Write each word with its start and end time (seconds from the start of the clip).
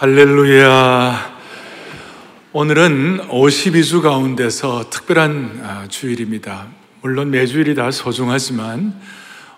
할렐루야. 0.00 1.38
오늘은 2.52 3.18
52주 3.30 4.00
가운데서 4.00 4.90
특별한 4.90 5.60
아, 5.64 5.88
주일입니다. 5.88 6.68
물론 7.00 7.32
매주일이 7.32 7.74
다 7.74 7.90
소중하지만 7.90 8.94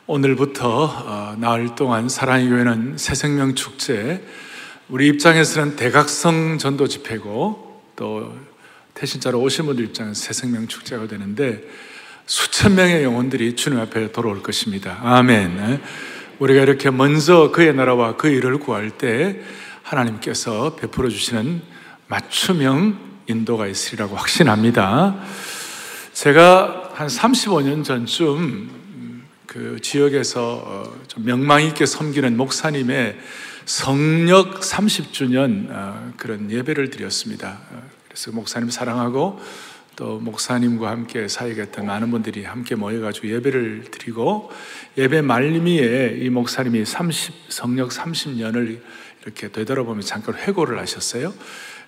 오늘부터 0.06 0.84
어, 0.84 1.36
나흘 1.36 1.74
동안 1.74 2.08
사랑의 2.08 2.48
교회는 2.48 2.96
새생명 2.96 3.54
축제, 3.54 4.26
우리 4.88 5.08
입장에서는 5.08 5.76
대각성 5.76 6.56
전도 6.56 6.88
집회고 6.88 7.82
또 7.96 8.34
태신자로 8.94 9.38
오신 9.42 9.66
분들 9.66 9.84
입장에서 9.84 10.14
새생명 10.14 10.68
축제가 10.68 11.06
되는데 11.06 11.62
수천 12.24 12.76
명의 12.76 13.04
영혼들이 13.04 13.56
주님 13.56 13.78
앞에 13.78 14.12
돌아올 14.12 14.42
것입니다. 14.42 15.00
아멘. 15.02 15.82
우리가 16.38 16.62
이렇게 16.62 16.90
먼저 16.90 17.50
그의 17.52 17.74
나라와 17.74 18.16
그 18.16 18.28
일을 18.28 18.58
구할 18.58 18.88
때 18.88 19.42
하나님께서 19.90 20.76
베풀어 20.76 21.08
주시는 21.08 21.62
맞춤형 22.06 23.10
인도가 23.26 23.66
있으리라고 23.66 24.16
확신합니다. 24.16 25.16
제가 26.12 26.90
한 26.94 27.08
35년 27.08 27.84
전쯤 27.84 28.70
그 29.46 29.80
지역에서 29.82 30.62
어, 30.64 30.84
좀 31.08 31.24
명망 31.24 31.64
있게 31.64 31.86
섬기는 31.86 32.36
목사님의 32.36 33.18
성력 33.64 34.60
30주년 34.60 35.68
어, 35.70 36.12
그런 36.16 36.50
예배를 36.50 36.90
드렸습니다. 36.90 37.58
어, 37.72 37.82
그래서 38.06 38.30
목사님 38.30 38.70
사랑하고 38.70 39.40
또 39.96 40.20
목사님과 40.20 40.88
함께 40.88 41.26
사역했던 41.26 41.86
많은 41.86 42.12
분들이 42.12 42.44
함께 42.44 42.76
모여가지고 42.76 43.28
예배를 43.28 43.86
드리고 43.90 44.52
예배 44.96 45.22
말미에 45.22 46.18
이 46.20 46.30
목사님이 46.30 46.84
30, 46.84 47.34
성력 47.48 47.90
30년을 47.90 48.80
이렇게 49.22 49.48
되돌아보면 49.48 50.02
잠깐 50.02 50.34
회고를 50.34 50.78
하셨어요. 50.78 51.32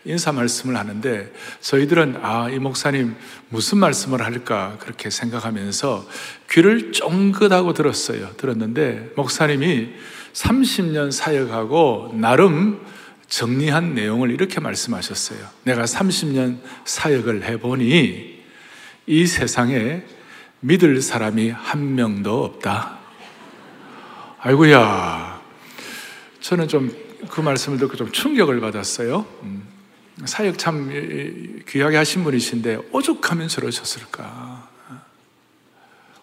인사 0.05 0.33
말씀을 0.33 0.77
하는데 0.77 1.33
저희들은 1.61 2.19
아, 2.23 2.49
이 2.51 2.59
목사님 2.59 3.15
무슨 3.49 3.79
말씀을 3.79 4.23
할까 4.23 4.77
그렇게 4.81 5.11
생각하면서 5.11 6.09
귀를 6.51 6.93
쫑긋하고 6.93 7.73
들었어요. 7.73 8.31
들었는데 8.37 9.13
목사님이 9.17 9.91
30년 10.33 11.13
사역하고 11.13 12.15
나름 12.15 12.85
정리한 13.29 13.95
내용을 13.95 14.31
이렇게 14.31 14.61
말씀하셨어요. 14.61 15.39
내가 15.65 15.85
30년 15.85 16.59
사역을 16.85 17.45
해보니 17.45 18.43
이 19.07 19.27
세상에 19.27 20.03
믿을 20.61 21.01
사람이 21.01 21.51
한 21.51 21.95
명도 21.95 22.45
없다. 22.45 22.99
아이고야. 24.41 25.41
저는 26.41 26.69
좀 26.69 27.02
그 27.31 27.41
말씀을 27.41 27.79
듣고 27.79 27.97
좀 27.97 28.11
충격을 28.11 28.61
받았어요. 28.61 29.27
음. 29.43 29.63
사역 30.25 30.59
참 30.59 30.91
귀하게 31.69 31.97
하신 31.97 32.23
분이신데 32.25 32.89
오죽하면 32.93 33.49
저러셨을까? 33.49 34.69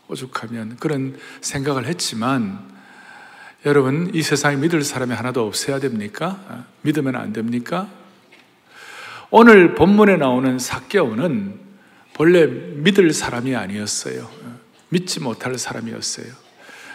오죽하면 0.08 0.77
그런 0.77 1.17
생각을 1.42 1.86
했지만 1.86 2.67
여러분 3.66 4.11
이 4.14 4.22
세상에 4.22 4.55
믿을 4.55 4.83
사람이 4.83 5.14
하나도 5.14 5.45
없어야 5.45 5.80
됩니까? 5.80 6.66
믿으면 6.81 7.16
안 7.16 7.33
됩니까? 7.33 7.89
오늘 9.31 9.75
본문에 9.75 10.17
나오는 10.17 10.58
사개오는 10.58 11.59
본래 12.14 12.45
믿을 12.47 13.14
사람이 13.14 13.55
아니었어요. 13.55 14.30
믿지 14.89 15.20
못할 15.20 15.58
사람이었어요. 15.58 16.27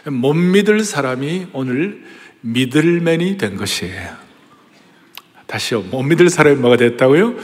못 0.06 0.34
믿을 0.34 0.80
사람이 0.84 1.48
오늘 1.52 2.04
믿을맨이 2.44 3.38
된 3.38 3.56
것이에요. 3.56 4.16
다시요. 5.46 5.80
못 5.80 6.02
믿을 6.02 6.28
사람이 6.28 6.56
뭐가 6.56 6.76
됐다고요? 6.76 7.34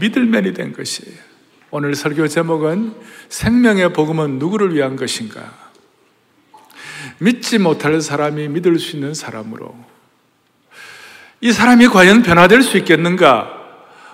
믿을맨이 0.00 0.54
된 0.54 0.72
것이에요. 0.72 1.16
오늘 1.70 1.94
설교 1.94 2.28
제목은 2.28 2.94
생명의 3.28 3.92
복음은 3.92 4.38
누구를 4.38 4.74
위한 4.74 4.96
것인가? 4.96 5.52
믿지 7.18 7.58
못할 7.58 8.00
사람이 8.00 8.48
믿을 8.48 8.78
수 8.78 8.96
있는 8.96 9.12
사람으로 9.12 9.76
이 11.40 11.52
사람이 11.52 11.88
과연 11.88 12.22
변화될 12.22 12.62
수 12.62 12.78
있겠는가? 12.78 13.54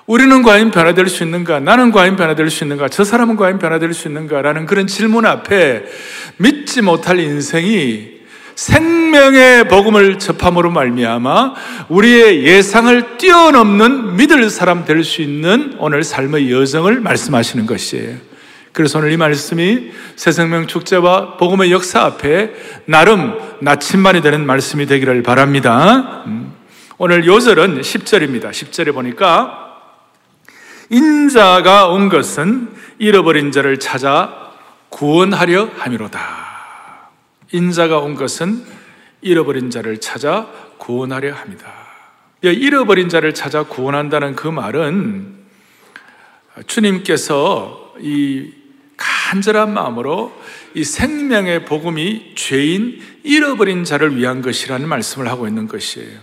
우리는 0.07 0.43
과연 0.43 0.71
변화될 0.71 1.09
수 1.09 1.23
있는가? 1.23 1.61
나는 1.61 1.93
과연 1.93 2.17
변화될 2.17 2.51
수 2.51 2.65
있는가? 2.65 2.89
저 2.89 3.05
사람은 3.05 3.37
과연 3.37 3.59
변화될 3.59 3.93
수 3.95 4.09
있는가? 4.09 4.43
라는 4.43 4.67
그런 4.67 4.87
질문 4.87 5.27
앞에 5.27 5.85
믿지 6.39 6.83
못할 6.83 7.19
인생이 7.21 8.14
생명의 8.55 9.69
복음을 9.69 10.19
접함으로 10.19 10.71
말미암아 10.71 11.55
우리의 11.89 12.45
예상을 12.45 13.19
뛰어넘는 13.19 14.17
믿을 14.17 14.49
사람 14.51 14.85
될 14.85 15.03
수 15.05 15.23
있는 15.23 15.75
오늘 15.79 16.03
삶의 16.05 16.51
여정을 16.53 17.01
말씀하시는 17.01 17.67
것이에요. 17.67 18.17
그래서 18.73 18.99
오늘 18.99 19.13
이 19.13 19.17
말씀이 19.17 19.93
새생명 20.17 20.67
축제와 20.67 21.37
복음의 21.37 21.71
역사 21.71 22.03
앞에 22.03 22.53
나름 22.87 23.39
나침반이 23.61 24.21
되는 24.21 24.45
말씀이 24.47 24.87
되기를 24.87 25.23
바랍니다. 25.23 26.25
음. 26.27 26.53
오늘 26.99 27.27
요절은 27.27 27.81
10절입니다. 27.81 28.51
10절에 28.51 28.93
보니까 28.93 29.61
인자가 30.91 31.89
온 31.89 32.09
것은 32.09 32.69
잃어버린 32.99 33.53
자를 33.53 33.79
찾아 33.79 34.53
구원하려 34.91 35.71
함이로다. 35.77 36.54
인자가 37.55 37.99
온 37.99 38.17
것은 38.17 38.65
잃어버린 39.21 39.71
자를 39.71 40.01
찾아 40.01 40.49
구원하려 40.79 41.33
합니다. 41.33 41.73
잃어버린 42.43 43.09
자를 43.09 43.33
찾아 43.33 43.63
구원한다는 43.63 44.35
그 44.35 44.49
말은 44.49 45.37
주님께서 46.67 47.95
이 48.01 48.51
간절한 48.97 49.73
마음으로 49.73 50.33
이 50.75 50.83
생명의 50.83 51.65
복음이 51.65 52.33
죄인 52.35 53.01
잃어버린 53.23 53.85
자를 53.85 54.17
위한 54.17 54.43
것이라는 54.43 54.89
말씀을 54.89 55.29
하고 55.29 55.47
있는 55.47 55.69
것이에요. 55.69 56.19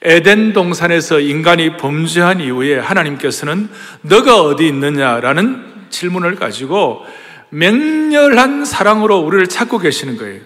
에덴 0.00 0.54
동산에서 0.54 1.20
인간이 1.20 1.76
범죄한 1.76 2.40
이후에 2.40 2.78
하나님께서는 2.78 3.68
너가 4.00 4.40
어디 4.40 4.66
있느냐라는 4.66 5.88
질문을 5.90 6.36
가지고 6.36 7.04
맹렬한 7.50 8.64
사랑으로 8.64 9.18
우리를 9.18 9.46
찾고 9.46 9.78
계시는 9.78 10.16
거예요. 10.16 10.40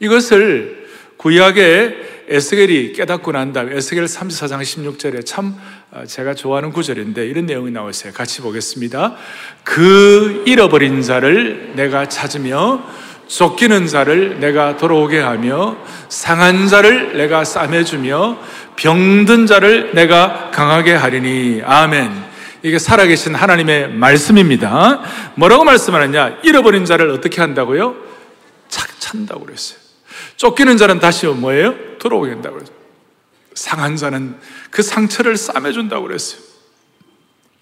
이것을 0.00 0.88
구약의 1.16 2.10
에스겔이 2.28 2.92
깨닫고 2.92 3.32
난 3.32 3.52
다음에 3.52 3.76
에스겔 3.76 4.04
34장 4.04 4.62
16절에 4.62 5.26
참 5.26 5.54
아, 5.90 6.06
제가 6.06 6.34
좋아하는 6.34 6.70
구절인데 6.70 7.26
이런 7.26 7.46
내용이 7.46 7.72
나와 7.72 7.90
있어요. 7.90 8.12
같이 8.12 8.40
보겠습니다. 8.40 9.16
그 9.64 10.44
잃어버린 10.46 11.02
자를 11.02 11.72
내가 11.74 12.08
찾으며 12.08 12.84
쫓기는 13.26 13.86
자를 13.86 14.38
내가 14.40 14.76
돌아오게 14.76 15.18
하며 15.18 15.76
상한 16.08 16.68
자를 16.68 17.16
내가 17.16 17.44
싸매주며 17.44 18.38
병든 18.76 19.46
자를 19.46 19.90
내가 19.94 20.50
강하게 20.52 20.94
하리니 20.94 21.62
아멘. 21.64 22.29
이게 22.62 22.78
살아계신 22.78 23.34
하나님의 23.34 23.92
말씀입니다. 23.92 25.02
뭐라고 25.34 25.64
말씀하느냐? 25.64 26.38
잃어버린 26.42 26.84
자를 26.84 27.10
어떻게 27.10 27.40
한다고요? 27.40 27.96
착 28.68 29.00
찬다고 29.00 29.46
그랬어요. 29.46 29.78
쫓기는 30.36 30.76
자는 30.76 31.00
다시 31.00 31.26
뭐예요? 31.26 31.74
돌아오게 31.98 32.30
한다고 32.30 32.56
그랬어요. 32.56 32.76
상한 33.54 33.96
자는 33.96 34.36
그 34.70 34.82
상처를 34.82 35.36
싸매준다고 35.36 36.06
그랬어요. 36.06 36.40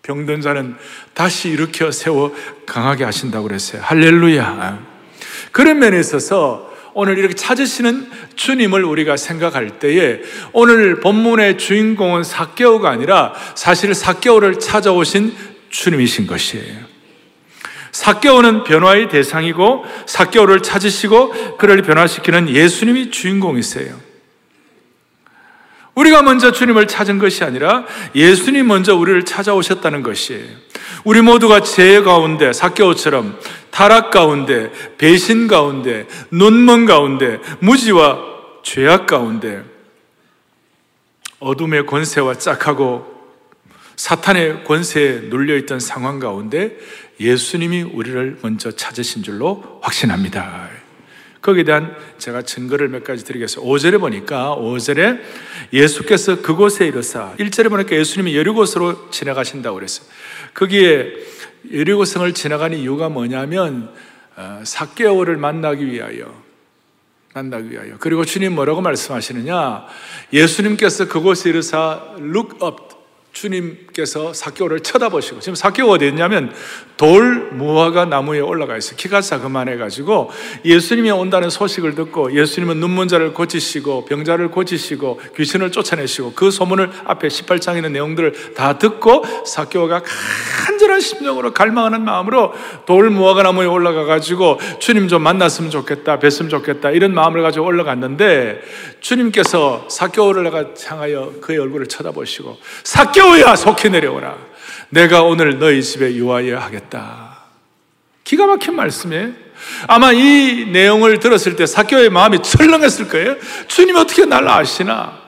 병든 0.02 0.40
자는 0.40 0.76
다시 1.14 1.50
일으켜 1.50 1.90
세워 1.90 2.34
강하게 2.66 3.04
하신다고 3.04 3.46
그랬어요. 3.46 3.82
할렐루야. 3.82 4.86
그런 5.52 5.78
면에 5.78 5.98
있어서 6.00 6.67
오늘 7.00 7.16
이렇게 7.16 7.32
찾으시는 7.32 8.10
주님을 8.34 8.82
우리가 8.82 9.16
생각할 9.16 9.78
때에 9.78 10.18
오늘 10.52 10.98
본문의 10.98 11.56
주인공은 11.56 12.24
사개오가 12.24 12.90
아니라 12.90 13.32
사실 13.54 13.94
사개오를 13.94 14.58
찾아오신 14.58 15.32
주님이신 15.70 16.26
것이에요. 16.26 16.76
사개오는 17.92 18.64
변화의 18.64 19.10
대상이고 19.10 19.84
사개오를 20.06 20.64
찾으시고 20.64 21.56
그를 21.56 21.82
변화시키는 21.82 22.48
예수님이 22.48 23.12
주인공이세요. 23.12 23.94
우리가 25.94 26.22
먼저 26.22 26.50
주님을 26.50 26.88
찾은 26.88 27.18
것이 27.18 27.44
아니라 27.44 27.84
예수님 28.16 28.66
먼저 28.66 28.96
우리를 28.96 29.24
찾아오셨다는 29.24 30.02
것이에요. 30.02 30.48
우리 31.04 31.20
모두가 31.20 31.60
죄 31.60 32.02
가운데 32.02 32.52
사개오처럼 32.52 33.38
타락 33.78 34.10
가운데 34.10 34.72
배신 34.98 35.46
가운데 35.46 36.08
눈먼 36.32 36.84
가운데 36.84 37.38
무지와 37.60 38.18
죄악 38.64 39.06
가운데 39.06 39.62
어둠의 41.38 41.86
권세와 41.86 42.34
짝하고 42.38 43.06
사탄의 43.94 44.64
권세에 44.64 45.20
눌려있던 45.28 45.78
상황 45.78 46.18
가운데 46.18 46.76
예수님이 47.20 47.82
우리를 47.82 48.38
먼저 48.42 48.72
찾으신 48.72 49.22
줄로 49.22 49.78
확신합니다. 49.80 50.70
거기에 51.40 51.62
대한 51.62 51.94
제가 52.18 52.42
증거를 52.42 52.88
몇 52.88 53.04
가지 53.04 53.24
드리겠습니다. 53.24 53.72
5절에 53.72 54.00
보니까 54.00 54.56
5절에 54.58 55.20
예수께서 55.72 56.42
그곳에 56.42 56.88
이르사 56.88 57.34
1절에 57.38 57.70
보니까 57.70 57.94
예수님이 57.94 58.36
여리고성으로 58.36 59.10
지나가신다고 59.12 59.76
그랬어요. 59.76 60.08
거기에 60.52 61.12
여리고성을 61.72 62.32
지나가는 62.34 62.76
이유가 62.76 63.08
뭐냐면 63.08 63.92
어, 64.36 64.60
사개오를 64.64 65.36
만나기 65.36 65.86
위하여 65.86 66.48
만나기 67.34 67.70
위하여. 67.70 67.96
그리고 67.98 68.24
주님 68.24 68.54
뭐라고 68.54 68.80
말씀하시느냐? 68.80 69.86
예수님께서 70.32 71.08
그곳에 71.08 71.50
이르사 71.50 72.14
look 72.18 72.56
up. 72.64 72.98
주님께서 73.32 74.32
사개오를 74.32 74.80
쳐다보시고 74.80 75.40
지금 75.40 75.54
사개오 75.54 75.88
어디 75.90 76.08
있냐면 76.08 76.52
돌 76.96 77.50
무화과 77.52 78.06
나무에 78.06 78.40
올라가 78.40 78.76
있어요. 78.76 78.96
키가 78.96 79.20
자그만해 79.20 79.76
가지고 79.76 80.30
예수님이 80.64 81.10
온다는 81.12 81.50
소식을 81.50 81.94
듣고 81.94 82.34
예수님은 82.36 82.78
눈문 82.78 83.06
자를 83.06 83.34
고치시고 83.34 84.06
병자를 84.06 84.50
고치시고 84.50 85.20
귀신을 85.36 85.70
쫓아내시고 85.70 86.32
그 86.32 86.50
소문을 86.50 86.90
앞에 87.04 87.28
18장에 87.28 87.76
있는 87.76 87.92
내용들을 87.92 88.54
다 88.54 88.78
듣고 88.78 89.24
사개오가 89.46 90.02
간 90.02 90.77
절한 90.98 91.00
심정으로 91.00 91.52
갈망하는 91.54 92.04
마음으로 92.04 92.52
돌 92.84 93.10
무화과 93.10 93.42
나무에 93.42 93.66
올라가 93.66 94.04
가지고 94.04 94.60
주님 94.78 95.08
좀 95.08 95.22
만났으면 95.22 95.70
좋겠다, 95.70 96.18
뵀으면 96.18 96.50
좋겠다 96.50 96.90
이런 96.90 97.14
마음을 97.14 97.42
가지고 97.42 97.66
올라갔는데 97.66 98.60
주님께서 99.00 99.86
사개오를 99.88 100.52
향하여 100.86 101.34
그의 101.40 101.58
얼굴을 101.58 101.86
쳐다보시고 101.86 102.58
사개오야 102.84 103.56
속히 103.56 103.90
내려오라. 103.90 104.36
내가 104.90 105.22
오늘 105.22 105.58
너희 105.58 105.82
집에 105.82 106.14
유하여 106.14 106.58
하겠다. 106.58 107.38
기가 108.24 108.46
막힌 108.46 108.74
말씀이에요. 108.74 109.30
아마 109.86 110.12
이 110.12 110.66
내용을 110.70 111.18
들었을 111.20 111.56
때 111.56 111.66
사교의 111.66 112.10
마음이 112.10 112.42
철렁했을 112.42 113.08
거예요. 113.08 113.36
주님 113.66 113.96
어떻게 113.96 114.24
날 114.24 114.46
아시나? 114.48 115.27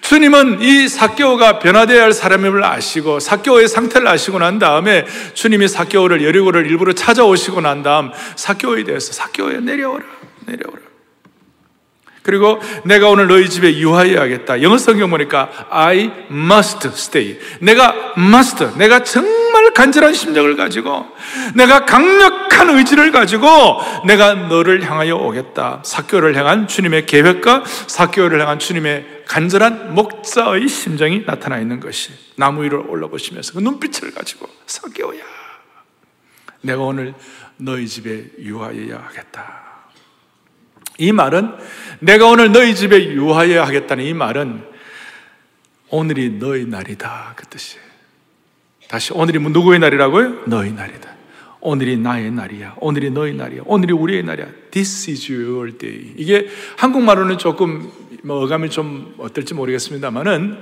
주님은 0.00 0.60
이 0.60 0.88
사교가 0.88 1.58
변화되어야 1.58 2.04
할 2.04 2.12
사람임을 2.12 2.64
아시고 2.64 3.20
사교의 3.20 3.68
상태를 3.68 4.06
아시고 4.06 4.38
난 4.38 4.58
다음에 4.58 5.06
주님이 5.34 5.68
사교를 5.68 6.24
여리고를 6.24 6.66
일부러 6.66 6.92
찾아오시고 6.92 7.60
난 7.60 7.82
다음 7.82 8.10
사교에 8.36 8.84
대해서 8.84 9.12
사교에 9.12 9.60
내려오라 9.60 10.04
내려오라 10.46 10.93
그리고 12.24 12.58
내가 12.84 13.10
오늘 13.10 13.26
너희 13.26 13.50
집에 13.50 13.76
유하여야겠다. 13.76 14.62
영어 14.62 14.78
성경 14.78 15.10
보니까 15.10 15.50
I 15.68 16.10
must 16.30 16.88
stay. 16.88 17.38
내가 17.60 18.14
must. 18.16 18.78
내가 18.78 19.04
정말 19.04 19.74
간절한 19.74 20.14
심정을 20.14 20.56
가지고 20.56 21.06
내가 21.54 21.84
강력한 21.84 22.70
의지를 22.70 23.12
가지고 23.12 23.78
내가 24.06 24.32
너를 24.32 24.82
향하여 24.88 25.16
오겠다. 25.16 25.82
사교를 25.84 26.34
향한 26.34 26.66
주님의 26.66 27.04
계획과 27.04 27.64
사교를 27.66 28.40
향한 28.40 28.58
주님의 28.58 29.24
간절한 29.26 29.94
목자의 29.94 30.66
심정이 30.66 31.26
나타나 31.26 31.58
있는 31.58 31.78
것이 31.78 32.10
나무 32.36 32.64
위로 32.64 32.86
올라보시면서 32.88 33.52
그 33.52 33.58
눈빛을 33.58 34.14
가지고 34.14 34.48
사교야. 34.66 35.22
내가 36.62 36.80
오늘 36.80 37.12
너희 37.58 37.86
집에 37.86 38.30
유하여야 38.38 38.96
하겠다. 39.08 39.63
이 40.98 41.12
말은 41.12 41.52
내가 42.00 42.26
오늘 42.26 42.52
너희 42.52 42.74
집에 42.74 43.12
유하여 43.12 43.62
하겠다는 43.62 44.04
이 44.04 44.14
말은 44.14 44.62
오늘이 45.90 46.38
너희 46.38 46.64
날이다 46.66 47.34
그 47.36 47.46
뜻이에요. 47.46 47.84
다시 48.88 49.12
오늘이 49.12 49.38
뭐 49.38 49.50
누구의 49.50 49.78
날이라고요? 49.78 50.44
너희 50.46 50.72
날이다. 50.72 51.14
오늘이 51.60 51.96
나의 51.96 52.30
날이야. 52.30 52.76
오늘이 52.78 53.10
너희 53.10 53.32
날이야. 53.32 53.62
오늘이 53.64 53.92
우리의 53.94 54.22
날이야. 54.22 54.46
This 54.70 55.10
is 55.10 55.32
your 55.32 55.78
day. 55.78 56.12
이게 56.16 56.46
한국말로는 56.76 57.38
조금 57.38 57.90
뭐 58.22 58.44
어감이 58.44 58.68
좀 58.68 59.14
어떨지 59.18 59.54
모르겠습니다만은 59.54 60.58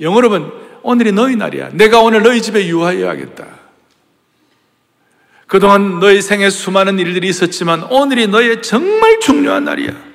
영어로 0.00 0.28
보면 0.28 0.52
오늘이 0.82 1.12
너희 1.12 1.36
날이야. 1.36 1.70
내가 1.72 2.00
오늘 2.00 2.22
너희 2.22 2.42
집에 2.42 2.68
유하여 2.68 3.08
하겠다. 3.08 3.46
그동안 5.46 6.00
너희 6.00 6.20
생에 6.20 6.50
수많은 6.50 6.98
일들이 6.98 7.28
있었지만 7.28 7.84
오늘이 7.84 8.26
너의 8.26 8.62
정말 8.62 9.20
중요한 9.20 9.64
날이야. 9.64 10.06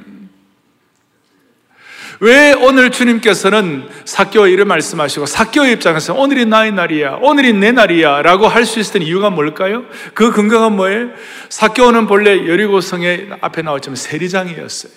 왜 2.20 2.54
오늘 2.54 2.92
주님께서는 2.92 3.90
사교의 4.06 4.54
일을 4.54 4.66
말씀하시고 4.66 5.26
사교의 5.26 5.74
입장에서 5.74 6.14
오늘이 6.14 6.46
나의 6.46 6.72
날이야, 6.72 7.18
오늘이 7.22 7.52
내 7.54 7.72
날이야 7.72 8.22
라고 8.22 8.48
할 8.48 8.66
수 8.66 8.80
있었던 8.80 9.02
이유가 9.02 9.32
뭘까요? 9.32 9.86
그 10.14 10.32
근거가 10.32 10.70
뭐예요? 10.70 11.10
사교는 11.50 12.06
본래 12.06 12.48
여리고성의 12.48 13.30
앞에 13.42 13.64
나왔지만 13.64 13.96
세리장이었어요. 13.96 14.92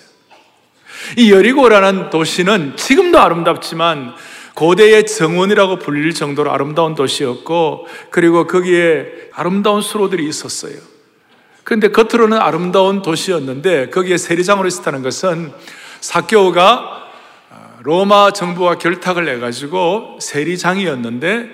이 1.17 1.31
여리고라는 1.31 2.11
도시는 2.11 2.73
지금도 2.77 3.19
아름답지만 3.19 4.13
고대의 4.55 5.05
정원이라고 5.05 5.79
불릴 5.79 6.13
정도로 6.13 6.51
아름다운 6.51 6.95
도시였고, 6.95 7.87
그리고 8.09 8.47
거기에 8.47 9.29
아름다운 9.33 9.81
수로들이 9.81 10.27
있었어요. 10.27 10.75
그런데 11.63 11.89
겉으로는 11.89 12.37
아름다운 12.37 13.01
도시였는데, 13.01 13.89
거기에 13.89 14.17
세리장으로 14.17 14.67
있었다는 14.67 15.03
것은 15.03 15.51
사교가 15.99 17.03
로마 17.83 18.31
정부와 18.31 18.77
결탁을 18.77 19.27
해가지고 19.27 20.19
세리장이었는데, 20.21 21.49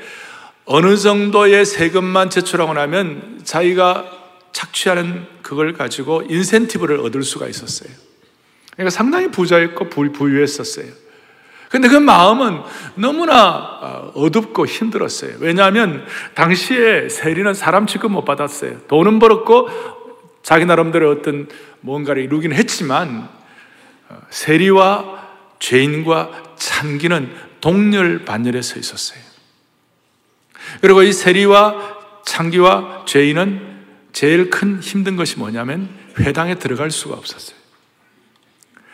어느 0.65 0.95
정도의 0.95 1.65
세금만 1.65 2.29
제출하고 2.29 2.73
나면 2.73 3.41
자기가 3.43 4.05
착취하는 4.51 5.25
그걸 5.41 5.73
가지고 5.73 6.21
인센티브를 6.29 6.99
얻을 6.99 7.23
수가 7.23 7.47
있었어요. 7.47 7.89
그러니까 8.73 8.91
상당히 8.91 9.29
부자였고 9.31 9.89
부유했었어요. 9.89 11.00
근데 11.71 11.87
그 11.87 11.95
마음은 11.95 12.61
너무나 12.95 13.79
어, 13.81 14.11
어둡고 14.13 14.65
힘들었어요. 14.65 15.37
왜냐하면 15.39 16.05
당시에 16.35 17.07
세리는 17.07 17.53
사람 17.53 17.87
취급 17.87 18.11
못 18.11 18.25
받았어요. 18.25 18.81
돈은 18.87 19.19
벌었고 19.19 19.69
자기 20.43 20.65
나름대로 20.65 21.09
어떤 21.09 21.47
뭔가를 21.79 22.23
이루기는 22.23 22.55
했지만 22.57 23.29
어, 24.09 24.17
세리와 24.29 25.21
죄인과 25.59 26.55
참기는 26.57 27.33
동렬 27.61 28.25
반열에 28.25 28.61
서 28.61 28.77
있었어요. 28.77 29.19
그리고 30.81 31.03
이 31.03 31.13
세리와 31.13 31.99
창기와 32.25 33.05
죄인은 33.05 33.71
제일 34.11 34.49
큰 34.49 34.81
힘든 34.81 35.15
것이 35.15 35.39
뭐냐면 35.39 35.89
회당에 36.19 36.55
들어갈 36.55 36.91
수가 36.91 37.15
없었어요. 37.15 37.60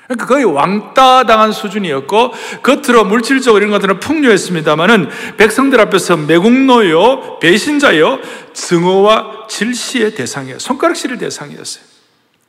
그러니까 0.07 0.25
거의 0.25 0.45
왕따 0.45 1.25
당한 1.25 1.51
수준이었고 1.51 2.33
겉으로 2.63 3.04
물질적으로 3.04 3.59
이런 3.59 3.71
것들은 3.71 4.00
풍요했습니다만은 4.00 5.09
백성들 5.36 5.81
앞에서 5.81 6.15
매국노요, 6.15 7.39
배신자요, 7.39 8.20
증오와 8.53 9.48
질시의 9.50 10.15
대상이에요. 10.15 10.60
손가락질의 10.60 11.17
대상이었어요. 11.17 11.84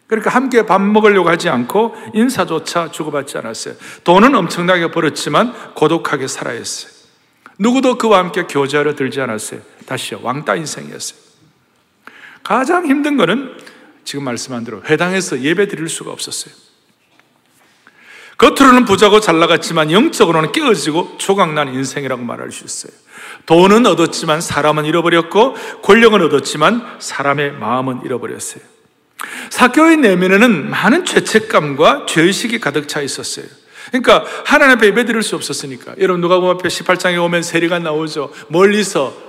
그러니까 0.06 0.30
함께 0.30 0.64
밥 0.64 0.80
먹으려고 0.80 1.28
하지 1.28 1.49
않고 1.49 1.94
인사조차 2.14 2.92
주고받지 2.92 3.37
않았어요. 3.38 3.75
돈은 4.04 4.35
엄청나게 4.35 4.90
벌었지만 4.92 5.75
고독하게 5.75 6.28
살아야 6.28 6.56
했어요. 6.56 6.92
누구도 7.59 7.99
그와 7.99 8.18
함께 8.18 8.44
교제하러 8.44 8.94
들지 8.94 9.21
않았어요. 9.21 9.61
다시요. 9.85 10.21
왕따 10.23 10.54
인생이었어요. 10.54 11.18
가장 12.44 12.87
힘든 12.87 13.16
거는 13.16 13.52
지금 14.04 14.25
말씀한 14.25 14.64
대로 14.64 14.80
회당에서 14.85 15.40
예배 15.40 15.68
드릴 15.68 15.88
수가 15.88 16.12
없었어요. 16.12 16.67
겉으로는 18.38 18.85
부자고 18.85 19.21
잘 19.21 19.38
나갔지만 19.40 19.90
영적으로는 19.90 20.52
깨어지고 20.52 21.16
조각난 21.18 21.75
인생이라고 21.75 22.23
말할 22.23 22.52
수 22.52 22.64
있어요. 22.64 22.92
돈은 23.47 23.85
얻었지만 23.87 24.40
사람은 24.40 24.85
잃어버렸고 24.85 25.57
권력은 25.83 26.23
얻었지만 26.23 26.99
사람의 27.00 27.52
마음은 27.52 28.02
잃어버렸어요. 28.04 28.62
사교의 29.50 29.97
내면에는 29.97 30.71
많은 30.71 31.04
죄책감과 31.04 32.07
죄의식이 32.07 32.61
가득 32.61 32.87
차 32.87 33.02
있었어요. 33.02 33.47
그러니까 33.90 34.25
하나님 34.45 34.76
앞에 34.76 34.87
예배 34.88 35.07
드릴 35.07 35.23
수 35.23 35.35
없었으니까. 35.35 35.95
여러분 35.99 36.21
누가 36.21 36.38
보면 36.38 36.57
앞에 36.57 36.68
18장에 36.68 37.23
오면 37.25 37.42
세리가 37.42 37.80
나오죠. 37.80 38.33
멀리서 38.49 39.27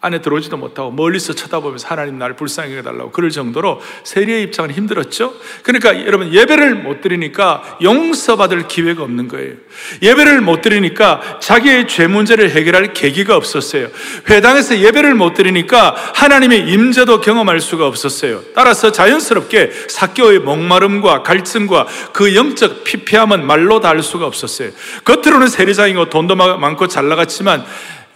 안에 0.00 0.20
들어오지도 0.20 0.56
못하고 0.56 0.90
멀리서 0.90 1.32
쳐다보면서 1.32 1.88
하나님 1.88 2.18
나를 2.18 2.36
불쌍히 2.36 2.76
해달라고 2.76 3.10
그럴 3.10 3.30
정도로 3.30 3.80
세리의 4.04 4.42
입장은 4.44 4.70
힘들었죠. 4.70 5.34
그러니까 5.62 6.06
여러분 6.06 6.32
예배를 6.32 6.76
못 6.76 7.00
드리니까 7.00 7.78
용서받을 7.82 8.68
기회가 8.68 9.02
없는 9.02 9.26
거예요. 9.26 9.54
예배를 10.02 10.42
못 10.42 10.62
드리니까 10.62 11.38
자기의 11.40 11.88
죄 11.88 12.06
문제를 12.06 12.50
해결할 12.50 12.92
계기가 12.92 13.34
없었어요. 13.36 13.88
회당에서 14.30 14.78
예배를 14.78 15.14
못 15.14 15.34
드리니까 15.34 15.96
하나님의 16.14 16.68
임재도 16.70 17.20
경험할 17.20 17.60
수가 17.60 17.86
없었어요. 17.86 18.42
따라서 18.54 18.92
자연스럽게 18.92 19.72
사교의 19.88 20.40
목마름과 20.40 21.22
갈증과 21.22 21.86
그 22.12 22.36
영적 22.36 22.84
피폐함은 22.84 23.44
말로 23.44 23.80
다 23.80 23.96
할 23.96 24.02
수가 24.02 24.26
없었어요. 24.26 24.70
겉으로는 25.04 25.48
세리장이고 25.48 26.10
돈도 26.10 26.36
많고 26.36 26.88
잘 26.88 27.08
나갔지만 27.08 27.64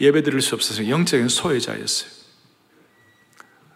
예배 0.00 0.22
드릴 0.22 0.40
수 0.40 0.54
없어서 0.54 0.88
영적인 0.88 1.28
소외자였어요. 1.28 2.10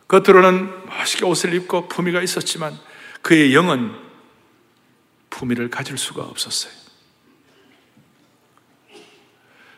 겉으로는 0.08 0.86
멋있게 0.86 1.24
옷을 1.24 1.54
입고 1.54 1.88
품위가 1.88 2.22
있었지만 2.22 2.78
그의 3.22 3.54
영은 3.54 3.92
품위를 5.30 5.70
가질 5.70 5.98
수가 5.98 6.22
없었어요. 6.22 6.72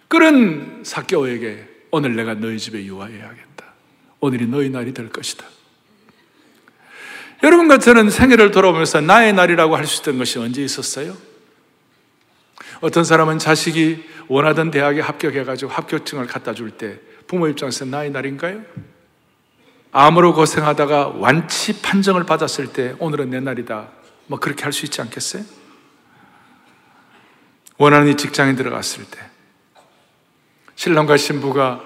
그런 0.09 0.83
사개오에게 0.85 1.69
오늘 1.91 2.15
내가 2.15 2.35
너희 2.35 2.59
집에 2.59 2.85
유화해야겠다. 2.85 3.65
오늘이 4.21 4.47
너희 4.47 4.71
날이 4.71 4.93
될 4.93 5.09
것이다. 5.09 5.45
여러분과 7.43 7.79
저는 7.79 8.11
생애를 8.11 8.51
돌아오면서 8.51 9.01
나의 9.01 9.33
날이라고 9.33 9.77
할 9.77 9.87
수 9.87 10.01
있던 10.01 10.19
것이 10.19 10.39
언제 10.39 10.63
있었어요? 10.63 11.17
어떤 12.81 13.05
사람은 13.05 13.39
자식이 13.39 14.05
원하던 14.29 14.71
대학에 14.71 15.01
합격해가지고 15.01 15.71
합격증을 15.71 16.27
갖다 16.27 16.53
줄 16.55 16.71
때 16.71 16.99
부모 17.27 17.49
입장에서 17.49 17.85
나의 17.85 18.11
날인가요? 18.11 18.63
암으로 19.93 20.35
고생하다가 20.35 21.09
완치 21.17 21.81
판정을 21.81 22.25
받았을 22.25 22.73
때 22.73 22.95
오늘은 22.99 23.31
내 23.31 23.41
날이다. 23.41 23.89
뭐 24.27 24.39
그렇게 24.39 24.65
할 24.65 24.73
수 24.73 24.85
있지 24.85 25.01
않겠어요? 25.01 25.43
원하는 27.79 28.09
이 28.13 28.17
직장에 28.17 28.55
들어갔을 28.57 29.05
때 29.05 29.19
신랑과 30.75 31.17
신부가 31.17 31.83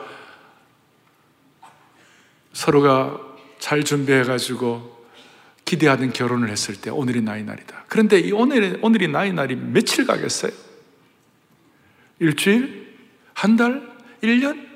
서로가 2.52 3.18
잘 3.58 3.84
준비해가지고 3.84 4.98
기대하던 5.64 6.12
결혼을 6.12 6.48
했을 6.50 6.74
때 6.80 6.90
오늘이 6.90 7.20
나의 7.20 7.44
날이다. 7.44 7.84
그런데 7.88 8.18
이 8.18 8.32
오늘, 8.32 8.78
오늘이 8.82 9.06
나의 9.08 9.32
날이 9.32 9.54
며칠 9.54 10.04
가겠어요? 10.06 10.50
일주일? 12.20 12.86
한 13.34 13.56
달? 13.56 13.82
1년? 14.22 14.68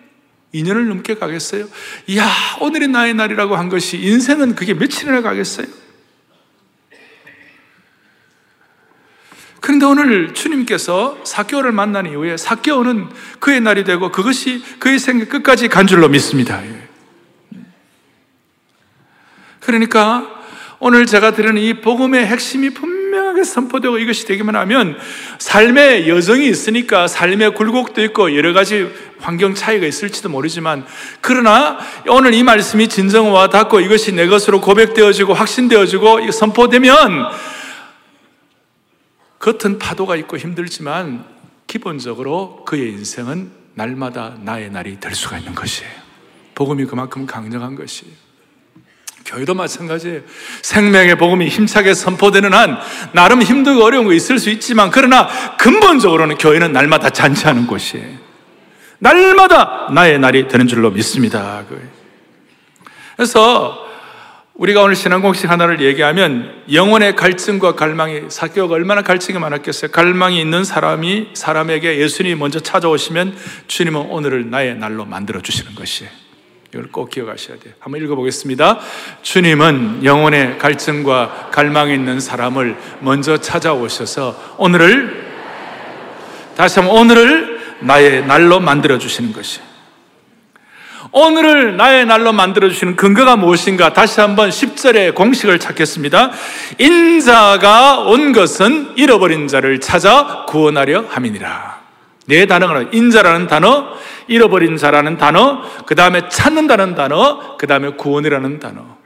2년을 0.54 0.88
넘게 0.88 1.16
가겠어요? 1.16 1.68
이야, 2.06 2.28
오늘이 2.60 2.88
나의 2.88 3.14
날이라고 3.14 3.56
한 3.56 3.68
것이 3.68 3.98
인생은 3.98 4.54
그게 4.54 4.72
며칠이나 4.74 5.20
가겠어요? 5.20 5.66
그런데 9.60 9.86
오늘 9.86 10.34
주님께서 10.34 11.22
사개오를 11.24 11.72
만난 11.72 12.06
이후에 12.06 12.36
사개오는 12.36 13.08
그의 13.40 13.60
날이 13.60 13.82
되고 13.84 14.12
그것이 14.12 14.62
그의 14.78 14.98
생애 14.98 15.24
끝까지 15.24 15.68
간 15.68 15.86
줄로 15.86 16.08
믿습니다. 16.08 16.62
그러니까 19.60 20.42
오늘 20.80 21.06
제가 21.06 21.32
드리는 21.32 21.56
이 21.56 21.80
복음의 21.80 22.26
핵심이 22.26 22.70
분명 22.70 23.03
하게 23.34 23.44
선포되고 23.44 23.98
이것이 23.98 24.26
되기만 24.26 24.54
하면 24.54 24.96
삶의 25.38 26.08
여정이 26.08 26.46
있으니까 26.48 27.08
삶의 27.08 27.54
굴곡도 27.54 28.02
있고 28.04 28.36
여러 28.36 28.52
가지 28.52 28.88
환경 29.18 29.54
차이가 29.54 29.86
있을지도 29.86 30.28
모르지만 30.28 30.86
그러나 31.20 31.78
오늘 32.08 32.32
이 32.32 32.42
말씀이 32.42 32.88
진정 32.88 33.32
와 33.32 33.48
닿고 33.48 33.80
이것이 33.80 34.12
내 34.12 34.28
것으로 34.28 34.60
고백되어지고 34.60 35.34
확신되어지고 35.34 36.30
선포되면 36.30 37.30
겉은 39.40 39.78
파도가 39.78 40.16
있고 40.16 40.38
힘들지만 40.38 41.24
기본적으로 41.66 42.64
그의 42.64 42.92
인생은 42.92 43.50
날마다 43.74 44.36
나의 44.42 44.70
날이 44.70 45.00
될 45.00 45.14
수가 45.14 45.38
있는 45.38 45.54
것이에요. 45.54 45.90
복음이 46.54 46.84
그만큼 46.86 47.26
강력한 47.26 47.74
것이에요. 47.74 48.23
교회도 49.24 49.54
마찬가지예요. 49.54 50.20
생명의 50.62 51.16
복음이 51.16 51.48
힘차게 51.48 51.94
선포되는 51.94 52.52
한 52.52 52.78
나름 53.12 53.42
힘들고 53.42 53.82
어려운 53.82 54.04
거 54.04 54.12
있을 54.12 54.38
수 54.38 54.50
있지만 54.50 54.90
그러나 54.90 55.28
근본적으로는 55.56 56.36
교회는 56.36 56.72
날마다 56.72 57.10
잔치하는 57.10 57.66
곳이에요. 57.66 58.24
날마다 58.98 59.88
나의 59.92 60.18
날이 60.18 60.48
되는 60.48 60.66
줄로 60.66 60.90
믿습니다. 60.90 61.64
그래서 63.16 63.84
우리가 64.54 64.82
오늘 64.82 64.94
신앙 64.94 65.20
공식 65.20 65.50
하나를 65.50 65.80
얘기하면 65.80 66.62
영혼의 66.72 67.16
갈증과 67.16 67.74
갈망이 67.74 68.22
사교가 68.28 68.74
얼마나 68.74 69.02
갈증이 69.02 69.38
많았겠어요. 69.38 69.90
갈망이 69.90 70.40
있는 70.40 70.62
사람이 70.62 71.30
사람에게 71.34 71.98
예수님이 71.98 72.36
먼저 72.36 72.60
찾아오시면 72.60 73.36
주님은 73.66 74.00
오늘을 74.00 74.50
나의 74.50 74.76
날로 74.76 75.04
만들어 75.04 75.40
주시는 75.40 75.74
것이에요. 75.74 76.23
이걸 76.74 76.88
꼭 76.90 77.08
기억하셔야 77.08 77.56
돼요. 77.60 77.72
한번 77.78 78.02
읽어보겠습니다. 78.02 78.80
주님은 79.22 80.04
영혼의 80.04 80.58
갈증과 80.58 81.50
갈망이 81.52 81.94
있는 81.94 82.18
사람을 82.18 82.76
먼저 82.98 83.36
찾아오셔서 83.36 84.56
오늘을 84.58 85.24
다시 86.56 86.80
한번 86.80 86.98
오늘을 86.98 87.60
나의 87.78 88.26
날로 88.26 88.58
만들어 88.58 88.98
주시는 88.98 89.32
것이에요. 89.32 89.64
오늘을 91.12 91.76
나의 91.76 92.06
날로 92.06 92.32
만들어 92.32 92.68
주시는 92.68 92.96
근거가 92.96 93.36
무엇인가? 93.36 93.92
다시 93.92 94.20
한번 94.20 94.50
10절의 94.50 95.14
공식을 95.14 95.60
찾겠습니다. 95.60 96.32
인자가 96.78 98.00
온 98.00 98.32
것은 98.32 98.94
잃어버린 98.96 99.46
자를 99.46 99.78
찾아 99.78 100.44
구원하려 100.48 101.04
함이니라. 101.08 101.83
네 102.26 102.46
단어가 102.46 102.82
인자라는 102.92 103.46
단어, 103.46 103.94
잃어버린 104.28 104.76
자라는 104.76 105.18
단어, 105.18 105.62
그 105.86 105.94
다음에 105.94 106.28
찾는다는 106.28 106.94
단어, 106.94 107.56
그 107.58 107.66
다음에 107.66 107.90
구원이라는 107.90 108.58
단어. 108.60 109.04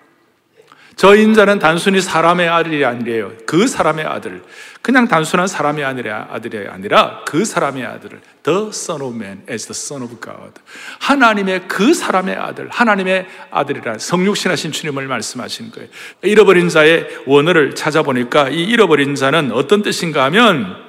저 0.98 1.14
인자는 1.14 1.60
단순히 1.60 2.00
사람의 2.00 2.48
아들이 2.48 2.84
아니래요. 2.84 3.30
그 3.46 3.68
사람의 3.68 4.04
아들. 4.04 4.42
그냥 4.82 5.06
단순한 5.06 5.46
사람의 5.46 5.84
아들이 5.84 6.66
아니라 6.68 7.22
그 7.24 7.44
사람의 7.44 7.86
아들을 7.86 8.20
The 8.42 8.68
Son 8.70 9.02
of 9.02 9.14
Man 9.14 9.42
as 9.48 9.66
the 9.66 9.76
Son 9.76 10.02
of 10.02 10.20
God. 10.20 10.60
하나님의 10.98 11.68
그 11.68 11.94
사람의 11.94 12.34
아들, 12.34 12.68
하나님의 12.68 13.28
아들이라 13.52 13.98
성육신하신 13.98 14.72
주님을 14.72 15.06
말씀하신 15.06 15.70
거예요. 15.70 15.88
잃어버린 16.22 16.68
자의 16.68 17.06
원어를 17.26 17.76
찾아보니까 17.76 18.48
이 18.48 18.64
잃어버린 18.64 19.14
자는 19.14 19.52
어떤 19.52 19.82
뜻인가 19.82 20.24
하면 20.24 20.87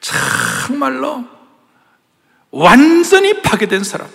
정말로 0.00 1.24
완전히 2.50 3.42
파괴된 3.42 3.84
사람. 3.84 4.08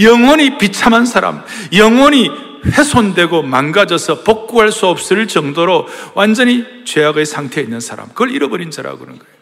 영원히 0.00 0.58
비참한 0.58 1.04
사람, 1.04 1.44
영원히 1.72 2.30
훼손되고 2.64 3.42
망가져서 3.42 4.24
복구할 4.24 4.72
수 4.72 4.86
없을 4.86 5.28
정도로 5.28 5.86
완전히 6.14 6.64
죄악의 6.84 7.26
상태에 7.26 7.62
있는 7.62 7.80
사람, 7.80 8.08
그걸 8.08 8.32
잃어버린 8.32 8.70
자라고 8.70 8.98
그러는 8.98 9.18
거예요. 9.18 9.36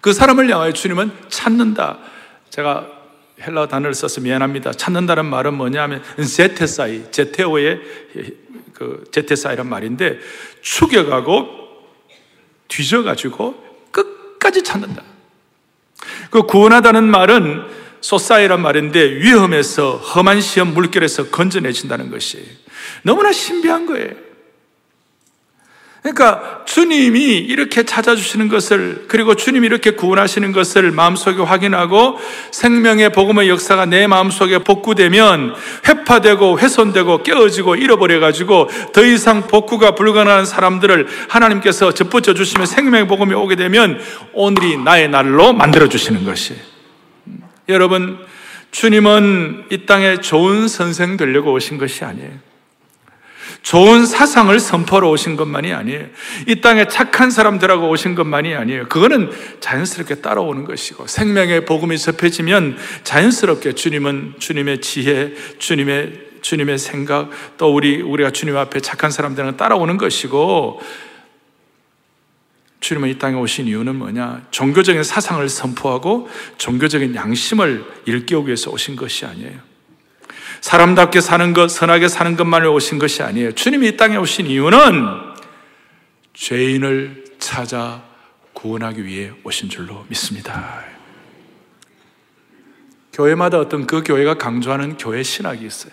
그 0.00 0.12
사람을 0.12 0.50
향하여 0.50 0.72
주님은 0.72 1.12
찾는다. 1.28 1.98
제가 2.50 2.86
헬라 3.40 3.68
단어를 3.68 3.94
써서 3.94 4.20
미안합니다. 4.20 4.72
찾는다는 4.72 5.26
말은 5.26 5.54
뭐냐면 5.54 6.02
제테사이, 6.16 7.10
제테오의 7.10 7.80
그 8.72 9.04
제테사이란 9.12 9.68
말인데 9.68 10.18
죽여가고 10.62 11.48
뒤져가지고 12.68 13.65
끝까지 14.46 14.62
찾는다. 14.62 15.02
그 16.30 16.42
구원하다는 16.42 17.04
말은 17.04 17.64
소사이란 18.00 18.60
말인데 18.60 19.16
위험에서 19.16 19.96
험한 19.96 20.40
시험 20.40 20.74
물결에서 20.74 21.30
건져내신다는 21.30 22.10
것이 22.10 22.44
너무나 23.02 23.32
신비한 23.32 23.86
거예요. 23.86 24.25
그러니까 26.06 26.62
주님이 26.66 27.38
이렇게 27.38 27.82
찾아주시는 27.82 28.46
것을 28.48 29.06
그리고 29.08 29.34
주님이 29.34 29.66
이렇게 29.66 29.90
구원하시는 29.90 30.52
것을 30.52 30.92
마음속에 30.92 31.42
확인하고 31.42 32.20
생명의 32.52 33.10
복음의 33.10 33.48
역사가 33.48 33.86
내 33.86 34.06
마음속에 34.06 34.58
복구되면 34.58 35.54
회파되고 35.88 36.60
훼손되고 36.60 37.24
깨어지고 37.24 37.74
잃어버려 37.74 38.20
가지고 38.20 38.68
더 38.92 39.04
이상 39.04 39.48
복구가 39.48 39.96
불가능한 39.96 40.46
사람들을 40.46 41.08
하나님께서 41.28 41.92
접붙여 41.92 42.34
주시면 42.34 42.66
생명의 42.66 43.08
복음이 43.08 43.34
오게 43.34 43.56
되면 43.56 43.98
오늘이 44.32 44.76
나의 44.76 45.08
날로 45.08 45.52
만들어 45.52 45.88
주시는 45.88 46.24
것이에요. 46.24 46.60
여러분, 47.68 48.18
주님은 48.70 49.64
이 49.72 49.86
땅에 49.86 50.20
좋은 50.20 50.68
선생 50.68 51.16
되려고 51.16 51.52
오신 51.52 51.78
것이 51.78 52.04
아니에요. 52.04 52.55
좋은 53.66 54.06
사상을 54.06 54.56
선포로 54.60 55.10
오신 55.10 55.34
것만이 55.34 55.72
아니에요. 55.72 56.06
이 56.46 56.60
땅에 56.60 56.86
착한 56.86 57.32
사람들하고 57.32 57.88
오신 57.88 58.14
것만이 58.14 58.54
아니에요. 58.54 58.86
그거는 58.86 59.32
자연스럽게 59.58 60.20
따라오는 60.20 60.64
것이고 60.64 61.08
생명의 61.08 61.64
복음이 61.64 61.98
접해지면 61.98 62.76
자연스럽게 63.02 63.72
주님은 63.72 64.34
주님의 64.38 64.82
지혜, 64.82 65.34
주님의 65.58 66.26
주님의 66.42 66.78
생각, 66.78 67.30
또 67.58 67.74
우리 67.74 68.00
우리가 68.02 68.30
주님 68.30 68.56
앞에 68.56 68.78
착한 68.78 69.10
사람들은 69.10 69.56
따라오는 69.56 69.96
것이고 69.96 70.80
주님은 72.78 73.08
이 73.08 73.18
땅에 73.18 73.36
오신 73.36 73.66
이유는 73.66 73.96
뭐냐? 73.96 74.46
종교적인 74.52 75.02
사상을 75.02 75.48
선포하고 75.48 76.28
종교적인 76.58 77.16
양심을 77.16 77.84
일깨우기 78.04 78.46
위해서 78.46 78.70
오신 78.70 78.94
것이 78.94 79.26
아니에요. 79.26 79.75
사람답게 80.66 81.20
사는 81.20 81.52
것, 81.52 81.70
선하게 81.70 82.08
사는 82.08 82.34
것만을 82.34 82.66
오신 82.66 82.98
것이 82.98 83.22
아니에요. 83.22 83.52
주님이 83.52 83.86
이 83.86 83.96
땅에 83.96 84.16
오신 84.16 84.46
이유는 84.46 84.98
죄인을 86.34 87.24
찾아 87.38 88.02
구원하기 88.52 89.04
위해 89.04 89.30
오신 89.44 89.68
줄로 89.68 90.04
믿습니다. 90.08 90.82
교회마다 93.12 93.60
어떤 93.60 93.86
그 93.86 94.02
교회가 94.02 94.38
강조하는 94.38 94.96
교회 94.96 95.22
신학이 95.22 95.64
있어요. 95.64 95.92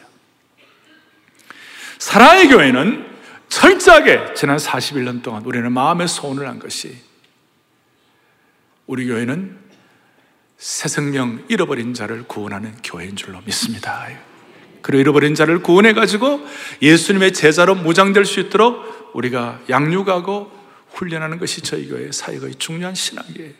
사랑의 2.00 2.48
교회는 2.48 3.06
철저하게 3.50 4.34
지난 4.34 4.58
41년 4.58 5.22
동안 5.22 5.46
우리는 5.46 5.72
마음의 5.72 6.08
소원을 6.08 6.48
한 6.48 6.58
것이 6.58 6.98
우리 8.88 9.06
교회는 9.06 9.56
새 10.58 10.88
생명 10.88 11.46
잃어버린 11.48 11.94
자를 11.94 12.24
구원하는 12.24 12.76
교회인 12.84 13.16
줄로 13.16 13.40
믿습니다. 13.46 14.10
그리고 14.84 15.02
잃어버린 15.02 15.34
자를 15.34 15.64
구원해 15.64 15.94
가지고 15.94 16.46
예수님의 16.82 17.34
제자로 17.34 17.74
무장될 17.74 18.26
수 18.26 18.40
있도록 18.42 19.12
우리가 19.14 19.62
양육하고 19.70 20.52
훈련하는 20.92 21.40
것이 21.40 21.62
저희 21.62 21.88
교회의 21.88 22.14
사역의 22.14 22.56
중요한 22.60 22.94
신앙이에요. 22.94 23.52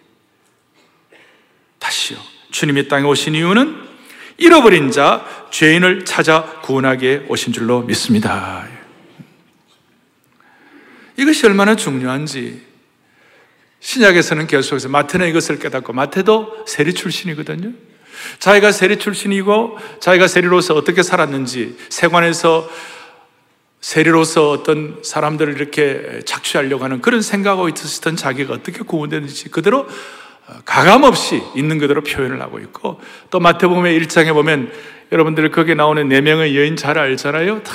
다시요. 1.80 2.20
주님이 2.52 2.88
땅에 2.88 3.08
오신 3.08 3.34
이유는 3.34 3.76
잃어버린 4.38 4.92
자, 4.92 5.26
죄인을 5.52 6.06
찾아 6.06 6.62
구원하게 6.62 7.26
오신 7.30 7.54
줄로 7.54 7.82
믿습니다. 7.82 8.68
이것이 11.18 11.46
얼마나 11.46 11.76
중요한지 11.76 12.62
신약에서는 13.80 14.48
계속해서 14.48 14.90
마태는 14.90 15.30
이것을 15.30 15.60
깨닫고 15.60 15.94
마태도 15.94 16.66
세리 16.68 16.94
출신이거든요. 16.94 17.74
자기가 18.40 18.72
세리 18.72 18.98
출신이고 18.98 19.78
자기가 20.00 20.28
세리로서 20.28 20.76
어떻게 20.76 21.04
살았는지 21.04 21.78
세관에서 21.90 22.70
세리로서 23.82 24.52
어떤 24.52 25.00
사람들을 25.04 25.54
이렇게 25.56 26.22
착취하려고 26.26 26.84
하는 26.86 27.02
그런 27.02 27.22
생각하고 27.22 27.68
있었던 27.70 28.16
자기가 28.16 28.54
어떻게 28.54 28.80
구원되는지 28.80 29.50
그대로 29.50 29.88
가감 30.66 31.04
없이 31.04 31.42
있는 31.56 31.80
그대로 31.80 32.02
표현을 32.02 32.42
하고 32.42 32.60
있고 32.60 33.00
또 33.30 33.40
마태복음의 33.40 34.00
1장에 34.02 34.34
보면 34.34 34.72
여러분들 35.12 35.52
거기에 35.52 35.76
나오는 35.76 36.08
네 36.08 36.22
명의 36.22 36.58
여인 36.58 36.76
잘 36.76 36.98
알잖아요. 36.98 37.64
다 37.64 37.74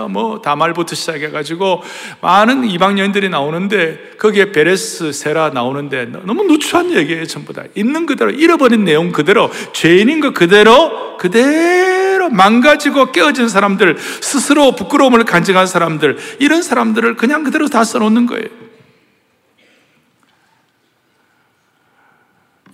뭐 0.00 0.40
다말부터 0.40 0.94
시작해가지고 0.94 1.82
많은 2.20 2.64
이방 2.64 2.98
여인들이 2.98 3.28
나오는데 3.28 4.12
거기에 4.18 4.52
베레스, 4.52 5.12
세라 5.12 5.50
나오는데 5.50 6.06
너무 6.06 6.44
누추한 6.44 6.92
얘기예요 6.92 7.26
전부 7.26 7.52
다 7.52 7.64
있는 7.74 8.06
그대로 8.06 8.30
잃어버린 8.30 8.84
내용 8.84 9.12
그대로 9.12 9.50
죄인인 9.72 10.20
것 10.20 10.34
그대로 10.34 11.16
그대로 11.16 12.30
망가지고 12.30 13.12
깨어진 13.12 13.48
사람들 13.48 13.96
스스로 14.20 14.74
부끄러움을 14.74 15.24
간직한 15.24 15.66
사람들 15.66 16.18
이런 16.40 16.62
사람들을 16.62 17.16
그냥 17.16 17.44
그대로 17.44 17.68
다 17.68 17.84
써놓는 17.84 18.26
거예요. 18.26 18.62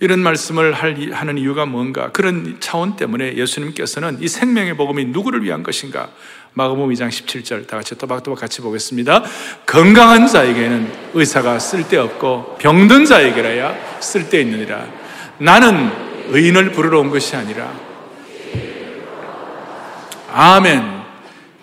이런 0.01 0.21
말씀을 0.21 0.73
하는 0.73 1.37
이유가 1.37 1.65
뭔가? 1.65 2.11
그런 2.11 2.57
차원 2.59 2.95
때문에 2.95 3.35
예수님께서는 3.35 4.19
이 4.21 4.27
생명의 4.27 4.77
복음이 4.77 5.05
누구를 5.05 5.43
위한 5.43 5.61
것인가? 5.61 6.09
마가복음 6.53 6.93
2장 6.93 7.09
17절 7.09 7.67
다 7.67 7.77
같이 7.77 7.97
또박또박 7.97 8.39
같이 8.39 8.61
보겠습니다. 8.61 9.23
건강한 9.65 10.27
자에게는 10.27 10.91
의사가 11.13 11.59
쓸데없고 11.59 12.57
병든 12.59 13.05
자에게라야 13.05 13.99
쓸데있느니라. 13.99 14.85
나는 15.37 15.91
의인을 16.29 16.71
부르러 16.71 16.99
온 16.99 17.09
것이 17.09 17.35
아니라 17.35 17.71
아멘. 20.31 20.99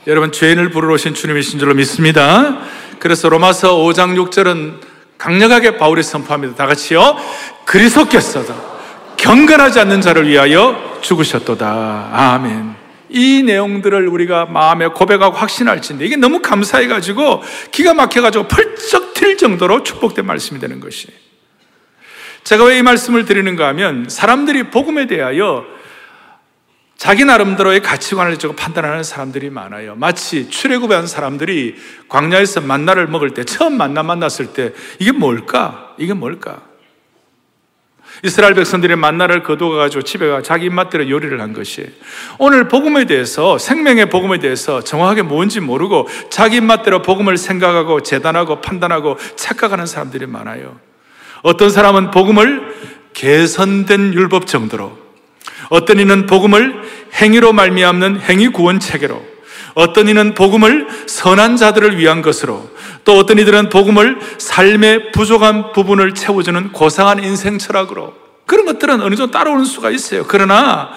여러분 0.07 0.33
죄인을 0.33 0.71
부르러 0.71 0.95
오신 0.95 1.15
주님이신 1.15 1.59
줄로 1.59 1.75
믿습니다. 1.75 2.59
그래서 2.99 3.29
로마서 3.29 3.77
5장 3.77 4.17
6절은 4.31 4.81
강력하게 5.19 5.79
바울이 5.79 6.03
선포합니다. 6.03 6.55
다 6.55 6.67
같이요. 6.67 7.17
그리스도께서도 7.65 8.55
경건하지 9.17 9.81
않는 9.81 10.01
자를 10.01 10.29
위하여 10.29 10.99
죽으셨도다. 11.01 12.11
아멘. 12.13 12.76
이 13.17 13.43
내용들을 13.43 14.09
우리가 14.09 14.45
마음에 14.45 14.87
고백하고 14.89 15.35
확신할진데 15.35 16.05
이게 16.05 16.17
너무 16.17 16.43
감사해가지고 16.43 17.43
기가 17.73 17.95
막혀가지고 17.95 18.47
펄쩍 18.49 19.15
튈 19.15 19.37
정도로 19.39 19.83
축복된 19.83 20.27
말씀이 20.27 20.61
되는 20.61 20.81
것이. 20.81 21.09
제가 22.45 22.65
왜 22.65 22.79
이 22.79 22.83
말씀을 22.83 23.25
드리는가 23.25 23.67
하면 23.69 24.07
사람들이 24.09 24.65
복음에 24.65 25.07
대하여 25.07 25.65
자기 26.99 27.25
나름대로의 27.25 27.81
가치관을 27.81 28.33
가지고 28.33 28.55
판단하는 28.55 29.03
사람들이 29.03 29.51
많아요. 29.51 29.97
마치 29.97 30.49
출애굽한 30.51 31.07
사람들이 31.07 31.75
광야에서 32.09 32.61
만나를 32.61 33.07
먹을 33.07 33.31
때 33.31 33.45
처음 33.45 33.77
만나 33.77 34.03
만났을 34.03 34.53
때 34.53 34.73
이게 34.99 35.13
뭘까? 35.13 35.95
이게 35.99 36.15
뭘까? 36.15 36.63
이스라엘 38.23 38.55
백성들이 38.55 38.97
만나를 38.97 39.43
거두어 39.43 39.77
가지고 39.77 40.03
집에 40.03 40.29
가 40.29 40.43
자기 40.43 40.67
입맛대로 40.67 41.09
요리를 41.09 41.41
한 41.41 41.53
것이 41.53 41.87
오늘 42.39 42.69
복음에 42.69 43.05
대해서 43.05 43.59
생명의 43.59 44.09
복음에 44.09 44.39
대해서 44.39 44.83
정확하게 44.83 45.23
뭔지 45.23 45.61
모르고 45.61 46.09
자기 46.31 46.57
입맛대로 46.57 47.03
복음을 47.03 47.37
생각하고 47.37 48.03
재단하고 48.03 48.61
판단하고 48.61 49.17
착각하는 49.37 49.87
사람들이 49.87 50.27
많아요. 50.27 50.79
어떤 51.43 51.71
사람은 51.71 52.11
복음을 52.11 52.75
개선된 53.13 54.15
율법 54.15 54.47
정도로 54.47 54.99
어떤 55.69 55.99
이는 55.99 56.27
복음을 56.27 56.83
행위로 57.15 57.53
말미암는 57.53 58.21
행위 58.21 58.49
구원 58.49 58.81
체계로 58.81 59.36
어떤 59.77 60.09
이는 60.09 60.33
복음을 60.33 60.89
선한 61.07 61.59
자들을 61.59 61.99
위한 61.99 62.23
것으로 62.23 62.71
또 63.05 63.19
어떤 63.19 63.39
이들은 63.39 63.69
복음을 63.69 64.19
삶의 64.39 65.13
부족한 65.13 65.73
부분을 65.73 66.15
채워주는 66.15 66.73
고상한 66.73 67.23
인생 67.23 67.59
철학으로 67.59 68.15
그런 68.47 68.65
것들은 68.65 69.03
어느 69.03 69.15
정도 69.17 69.31
따라오는 69.31 69.67
수가 69.67 69.91
있어요. 69.91 70.25
그러나 70.27 70.93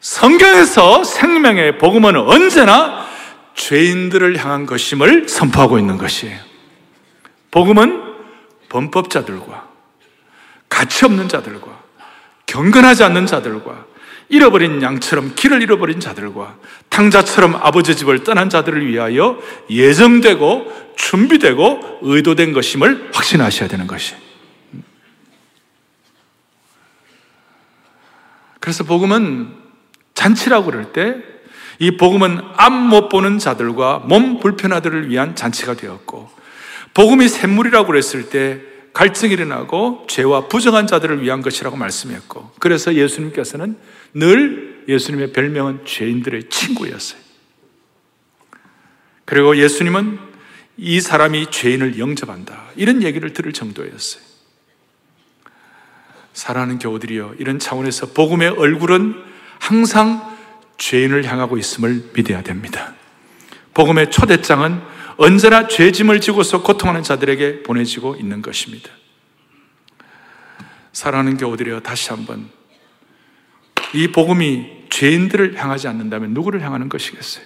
성경에서 0.00 1.04
생명의 1.04 1.76
복음은 1.76 2.16
언제나 2.16 3.04
죄인들을 3.54 4.42
향한 4.42 4.64
것임을 4.64 5.28
선포하고 5.28 5.78
있는 5.78 5.98
것이에요. 5.98 6.38
복음은 7.50 8.02
범법자들과 8.70 9.66
가치 10.70 11.04
없는 11.04 11.28
자들과 11.28 11.66
경건하지 12.46 13.04
않는 13.04 13.26
자들과 13.26 13.89
잃어버린 14.30 14.80
양처럼 14.80 15.34
길을 15.34 15.60
잃어버린 15.60 16.00
자들과 16.00 16.56
탕자처럼 16.88 17.56
아버지 17.56 17.94
집을 17.94 18.24
떠난 18.24 18.48
자들을 18.48 18.86
위하여 18.86 19.38
예정되고 19.68 20.94
준비되고 20.96 21.98
의도된 22.02 22.52
것임을 22.52 23.10
확신하셔야 23.12 23.68
되는 23.68 23.86
것이. 23.86 24.14
그래서 28.60 28.84
복음은 28.84 29.54
잔치라고 30.14 30.66
그럴 30.66 30.92
때 30.92 31.30
이 31.80 31.96
복음은 31.96 32.40
앞 32.56 32.72
못 32.72 33.08
보는 33.08 33.38
자들과 33.38 34.02
몸 34.04 34.38
불편하들을 34.38 35.08
위한 35.08 35.34
잔치가 35.34 35.74
되었고 35.74 36.30
복음이 36.92 37.26
샘물이라고 37.28 37.86
그랬을 37.86 38.28
때 38.28 38.60
갈증이 38.92 39.32
일어나고 39.32 40.06
죄와 40.08 40.48
부정한 40.48 40.86
자들을 40.86 41.22
위한 41.22 41.40
것이라고 41.40 41.76
말씀했고 41.76 42.50
그래서 42.58 42.94
예수님께서는 42.94 43.78
늘 44.14 44.84
예수님의 44.88 45.32
별명은 45.32 45.84
죄인들의 45.84 46.48
친구였어요. 46.48 47.20
그리고 49.24 49.56
예수님은 49.56 50.18
이 50.76 51.00
사람이 51.00 51.50
죄인을 51.50 51.98
영접한다. 51.98 52.70
이런 52.76 53.02
얘기를 53.02 53.32
들을 53.32 53.52
정도였어요. 53.52 54.22
사랑하는 56.32 56.78
교우들이여, 56.78 57.34
이런 57.38 57.58
차원에서 57.58 58.12
복음의 58.12 58.48
얼굴은 58.48 59.14
항상 59.58 60.36
죄인을 60.78 61.24
향하고 61.24 61.58
있음을 61.58 62.10
믿어야 62.14 62.42
됩니다. 62.42 62.94
복음의 63.74 64.10
초대장은 64.10 64.80
언제나 65.18 65.68
죄짐을 65.68 66.20
지고서 66.20 66.62
고통하는 66.62 67.02
자들에게 67.02 67.62
보내지고 67.62 68.16
있는 68.16 68.40
것입니다. 68.40 68.90
사랑하는 70.92 71.36
교우들이여, 71.36 71.80
다시 71.80 72.10
한번 72.10 72.48
이 73.94 74.08
복음이 74.08 74.80
죄인들을 74.90 75.56
향하지 75.56 75.88
않는다면 75.88 76.34
누구를 76.34 76.62
향하는 76.62 76.88
것이겠어요? 76.88 77.44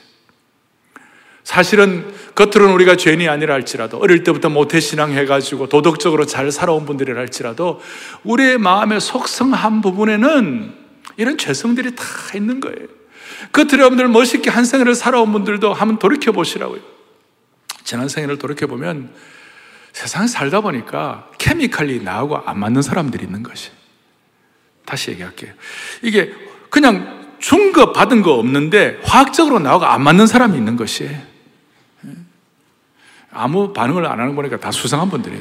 사실은 1.45 2.11
겉으로는 2.35 2.75
우리가 2.75 2.97
죄인이 2.97 3.29
아니라 3.29 3.55
할지라도 3.55 3.99
어릴 3.99 4.25
때부터 4.25 4.49
모태신앙 4.49 5.13
해가지고 5.13 5.69
도덕적으로 5.69 6.25
잘 6.25 6.51
살아온 6.51 6.87
분들이라 6.87 7.21
할지라도 7.21 7.81
우리의 8.25 8.59
마음의 8.59 9.01
속성 9.01 9.53
한 9.53 9.83
부분에는 9.83 10.75
이런 11.19 11.39
죄성들이 11.39 11.95
다 11.95 12.05
있는 12.35 12.61
거예요. 12.61 12.89
겉으로 13.53 13.79
여러분들 13.81 14.09
멋있게 14.09 14.49
한 14.49 14.65
생을 14.65 14.95
살아온 14.95 15.33
분들도 15.33 15.73
한번 15.75 15.99
돌이켜 15.99 16.33
보시라고요. 16.33 16.81
지난 17.85 18.09
생애를 18.09 18.39
돌이켜 18.39 18.67
보면 18.67 19.13
세상에 19.93 20.27
살다 20.27 20.63
보니까 20.63 21.31
케미칼리 21.39 22.03
나하고 22.03 22.39
안 22.39 22.59
맞는 22.59 22.81
사람들이 22.81 23.25
있는 23.25 23.43
것이. 23.43 23.71
다시 24.85 25.11
얘기할게요. 25.13 25.53
이게 26.03 26.33
그냥 26.71 27.25
준 27.39 27.73
거 27.73 27.93
받은 27.93 28.23
거 28.23 28.35
없는데 28.35 29.01
화학적으로 29.05 29.59
나하고 29.59 29.85
안 29.85 30.03
맞는 30.03 30.27
사람이 30.27 30.57
있는 30.57 30.77
것이. 30.77 31.11
아무 33.31 33.73
반응을 33.73 34.07
안 34.07 34.21
하는 34.21 34.37
거니까 34.37 34.57
다 34.59 34.71
수상한 34.71 35.11
분들이에요. 35.11 35.41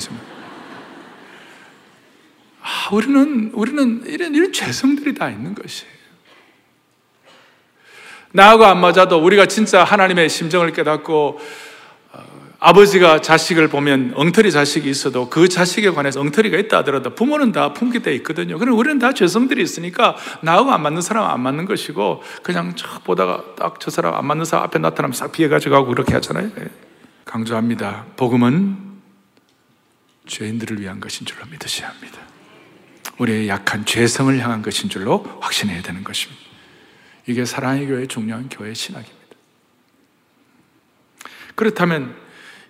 아, 2.63 2.89
우리는, 2.91 3.51
우리는 3.53 4.03
이런, 4.05 4.33
이런 4.33 4.51
죄성들이 4.51 5.13
다 5.13 5.29
있는 5.29 5.53
것이에요. 5.53 5.93
나하고 8.31 8.65
안 8.65 8.81
맞아도 8.81 9.23
우리가 9.23 9.45
진짜 9.45 9.83
하나님의 9.83 10.27
심정을 10.27 10.73
깨닫고 10.73 11.39
어, 11.39 11.43
아버지가 12.65 13.19
자식을 13.19 13.67
보면 13.67 14.13
엉터리 14.15 14.49
자식이 14.49 14.89
있어도 14.89 15.29
그 15.29 15.49
자식에 15.49 15.89
관해서 15.89 16.21
엉터리가 16.21 16.57
있다 16.57 16.77
하더라도 16.77 17.13
부모는 17.13 17.51
다 17.51 17.73
품기돼 17.73 18.15
있거든요. 18.15 18.57
그럼 18.57 18.77
우리는 18.77 18.99
다 18.99 19.13
죄성들이 19.13 19.61
있으니까 19.61 20.15
나하고 20.41 20.71
안 20.71 20.81
맞는 20.81 21.01
사람 21.01 21.29
안 21.29 21.41
맞는 21.41 21.65
것이고 21.65 22.23
그냥 22.41 22.73
쭉 22.75 23.03
보다가 23.03 23.55
딱 23.57 23.75
저 23.79 23.91
사람 23.91 24.15
안 24.15 24.25
맞는 24.25 24.45
사람 24.45 24.63
앞에 24.63 24.79
나타나면 24.79 25.13
싹 25.13 25.33
피해가지고 25.33 25.75
하고 25.75 25.87
그렇게 25.87 26.13
하잖아요. 26.13 26.51
예. 26.57 26.69
강조합니다. 27.25 28.05
복음은 28.15 28.77
죄인들을 30.25 30.79
위한 30.79 31.01
것인 31.01 31.25
줄로 31.25 31.45
믿으셔야 31.51 31.89
합니다. 31.89 32.19
우리의 33.17 33.49
약한 33.49 33.83
죄성을 33.83 34.39
향한 34.39 34.61
것인 34.61 34.89
줄로 34.89 35.25
확신해야 35.41 35.81
되는 35.81 36.05
것입니다. 36.05 36.41
이게 37.27 37.43
사랑의 37.43 37.87
교회의 37.87 38.07
중요한 38.07 38.47
교회 38.47 38.73
신학입니다. 38.73 39.17
그렇다면 41.55 42.22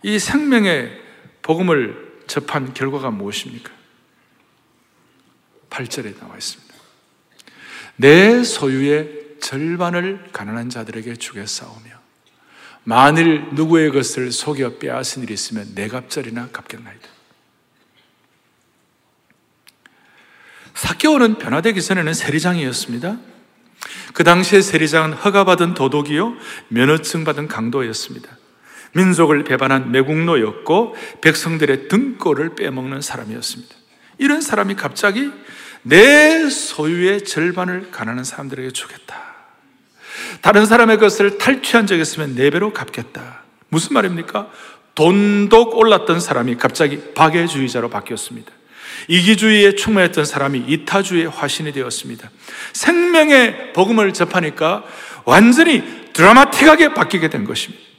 이 0.03 0.19
생명의 0.19 1.01
복음을 1.41 2.23
접한 2.27 2.73
결과가 2.73 3.09
무엇입니까? 3.09 3.71
8절에 5.69 6.19
나와 6.19 6.37
있습니다. 6.37 6.73
내 7.95 8.43
소유의 8.43 9.37
절반을 9.41 10.29
가난한 10.31 10.69
자들에게 10.69 11.15
주겠사오며 11.15 11.91
만일 12.83 13.47
누구의 13.53 13.91
것을 13.91 14.31
속여 14.31 14.77
빼앗은 14.77 15.23
일이 15.23 15.33
있으면 15.33 15.73
내 15.73 15.87
갑절이나 15.87 16.49
갚겠나이다. 16.49 17.07
사개오는 20.73 21.37
변화되기 21.37 21.81
전에는 21.81 22.13
세리장이었습니다. 22.13 23.19
그 24.13 24.23
당시에 24.23 24.61
세리장은 24.61 25.13
허가받은 25.13 25.75
도덕이요 25.75 26.35
면허증 26.69 27.23
받은 27.23 27.47
강도였습니다. 27.47 28.42
민족을 28.93 29.43
배반한 29.43 29.91
매국노였고 29.91 30.95
백성들의 31.21 31.87
등골을 31.87 32.55
빼먹는 32.55 33.01
사람이었습니다. 33.01 33.75
이런 34.19 34.41
사람이 34.41 34.75
갑자기 34.75 35.31
내 35.81 36.49
소유의 36.49 37.25
절반을 37.25 37.91
가난한 37.91 38.23
사람들에게 38.23 38.71
주겠다. 38.71 39.21
다른 40.41 40.65
사람의 40.65 40.97
것을 40.97 41.37
탈취한 41.37 41.87
적이 41.87 42.01
있으면 42.01 42.35
네 42.35 42.49
배로 42.49 42.71
갚겠다. 42.71 43.43
무슨 43.69 43.93
말입니까? 43.93 44.49
돈독 44.95 45.77
올랐던 45.77 46.19
사람이 46.19 46.55
갑자기 46.57 47.13
박애주의자로 47.15 47.89
바뀌었습니다. 47.89 48.51
이기주의에 49.07 49.75
충만했던 49.75 50.25
사람이 50.25 50.65
이타주의의 50.67 51.27
화신이 51.27 51.73
되었습니다. 51.73 52.29
생명의 52.73 53.73
복음을 53.73 54.13
접하니까 54.13 54.83
완전히 55.25 55.83
드라마틱하게 56.13 56.93
바뀌게 56.93 57.29
된 57.29 57.43
것입니다. 57.43 57.92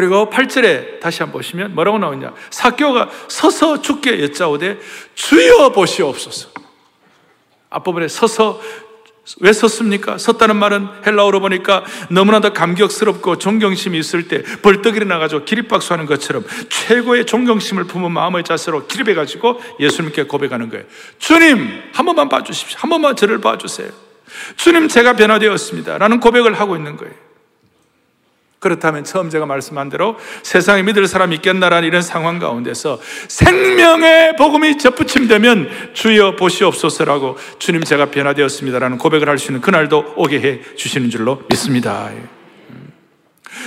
그리고 0.00 0.30
8절에 0.30 0.98
다시 0.98 1.22
한번 1.22 1.40
보시면 1.40 1.74
뭐라고 1.74 1.98
나오냐. 1.98 2.32
사교가 2.48 3.10
서서 3.28 3.82
죽게 3.82 4.22
여짜오되 4.22 4.78
주여 5.14 5.72
보시옵소서. 5.72 6.48
앞부분에 7.68 8.08
서서 8.08 8.62
왜 9.40 9.52
섰습니까? 9.52 10.16
섰다는 10.16 10.56
말은 10.56 10.88
헬라어로 11.06 11.40
보니까 11.40 11.84
너무나도 12.08 12.54
감격스럽고 12.54 13.36
존경심이 13.36 13.98
있을 13.98 14.26
때 14.26 14.42
벌떡 14.62 14.96
일어나가지고 14.96 15.44
기립박수 15.44 15.92
하는 15.92 16.06
것처럼 16.06 16.46
최고의 16.70 17.26
존경심을 17.26 17.84
품은 17.84 18.10
마음의 18.10 18.44
자세로 18.44 18.86
기립해가지고 18.86 19.60
예수님께 19.80 20.22
고백하는 20.22 20.70
거예요. 20.70 20.86
주님, 21.18 21.82
한 21.92 22.06
번만 22.06 22.30
봐주십시오. 22.30 22.78
한 22.80 22.88
번만 22.88 23.14
저를 23.16 23.42
봐주세요. 23.42 23.90
주님, 24.56 24.88
제가 24.88 25.12
변화되었습니다. 25.12 25.98
라는 25.98 26.20
고백을 26.20 26.58
하고 26.58 26.74
있는 26.74 26.96
거예요. 26.96 27.29
그렇다면 28.60 29.04
처음 29.04 29.30
제가 29.30 29.46
말씀한 29.46 29.88
대로 29.88 30.16
세상에 30.42 30.82
믿을 30.82 31.06
사람이 31.08 31.34
있겠나라는 31.36 31.88
이런 31.88 32.02
상황 32.02 32.38
가운데서 32.38 33.00
생명의 33.26 34.36
복음이 34.36 34.76
접붙임되면 34.78 35.92
주여 35.94 36.36
보시옵소서라고 36.36 37.38
주님 37.58 37.82
제가 37.84 38.10
변화되었습니다라는 38.10 38.98
고백을 38.98 39.28
할 39.28 39.38
수 39.38 39.50
있는 39.50 39.62
그날도 39.62 40.12
오게 40.16 40.40
해 40.40 40.60
주시는 40.76 41.08
줄로 41.08 41.42
믿습니다. 41.48 42.10
예. 42.12 42.22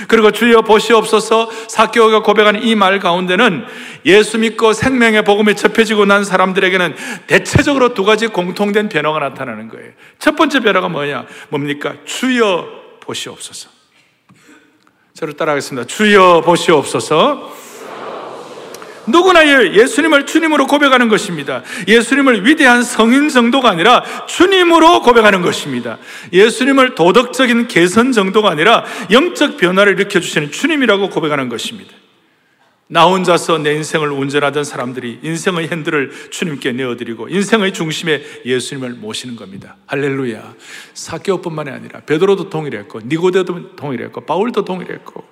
그리고 0.08 0.30
주여 0.30 0.62
보시옵소서 0.62 1.50
사교가 1.68 2.22
고백하는 2.22 2.62
이 2.62 2.74
말 2.76 3.00
가운데는 3.00 3.64
예수 4.06 4.38
믿고 4.38 4.72
생명의 4.72 5.24
복음에 5.24 5.54
접해지고 5.54 6.04
난 6.04 6.24
사람들에게는 6.24 6.94
대체적으로 7.26 7.94
두 7.94 8.04
가지 8.04 8.28
공통된 8.28 8.88
변화가 8.88 9.18
나타나는 9.18 9.68
거예요. 9.68 9.90
첫 10.20 10.36
번째 10.36 10.60
변화가 10.60 10.88
뭐냐? 10.88 11.26
뭡니까? 11.48 11.94
주여 12.04 12.68
보시옵소서. 13.00 13.73
저를 15.14 15.34
따라하겠습니다. 15.34 15.86
주여 15.86 16.42
보시옵소서. 16.44 17.52
누구나 19.06 19.46
예수님을 19.46 20.26
주님으로 20.26 20.66
고백하는 20.66 21.08
것입니다. 21.08 21.62
예수님을 21.86 22.44
위대한 22.44 22.82
성인 22.82 23.28
정도가 23.28 23.70
아니라 23.70 24.02
주님으로 24.26 25.02
고백하는 25.02 25.40
것입니다. 25.40 25.98
예수님을 26.32 26.96
도덕적인 26.96 27.68
개선 27.68 28.10
정도가 28.10 28.50
아니라 28.50 28.84
영적 29.12 29.56
변화를 29.56 29.92
일으켜주시는 29.92 30.50
주님이라고 30.50 31.10
고백하는 31.10 31.48
것입니다. 31.48 31.94
나 32.86 33.06
혼자서 33.06 33.58
내 33.58 33.74
인생을 33.74 34.10
운전하던 34.10 34.64
사람들이 34.64 35.20
인생의 35.22 35.68
핸들을 35.68 36.30
주님께 36.30 36.72
내어드리고 36.72 37.28
인생의 37.28 37.72
중심에 37.72 38.22
예수님을 38.44 38.90
모시는 38.90 39.36
겁니다. 39.36 39.76
할렐루야. 39.86 40.54
사교뿐만이 40.92 41.70
아니라 41.70 42.00
베드로도 42.00 42.50
동일했고 42.50 43.00
니고데도 43.06 43.76
동일했고 43.76 44.26
바울도 44.26 44.64
동일했고 44.64 45.24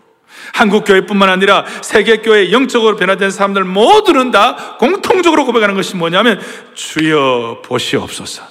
한국 0.54 0.84
교회뿐만 0.84 1.28
아니라 1.28 1.66
세계 1.82 2.18
교회 2.18 2.52
영적으로 2.52 2.96
변화된 2.96 3.30
사람들 3.30 3.64
모두는 3.64 4.30
다 4.30 4.76
공통적으로 4.78 5.44
고백하는 5.44 5.74
것이 5.74 5.94
뭐냐면 5.96 6.40
주여 6.74 7.62
보시옵소서. 7.64 8.42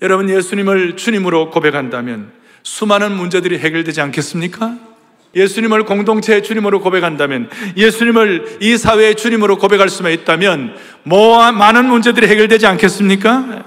여러분 0.00 0.30
예수님을 0.30 0.96
주님으로 0.96 1.50
고백한다면 1.50 2.32
수많은 2.62 3.12
문제들이 3.12 3.58
해결되지 3.58 4.00
않겠습니까? 4.00 4.89
예수님을 5.34 5.84
공동체의 5.84 6.42
주님으로 6.42 6.80
고백한다면, 6.80 7.48
예수님을 7.76 8.58
이 8.60 8.76
사회의 8.76 9.14
주님으로 9.14 9.58
고백할 9.58 9.88
수만 9.88 10.12
있다면, 10.12 10.74
뭐 11.04 11.50
많은 11.52 11.86
문제들이 11.86 12.26
해결되지 12.26 12.66
않겠습니까? 12.66 13.64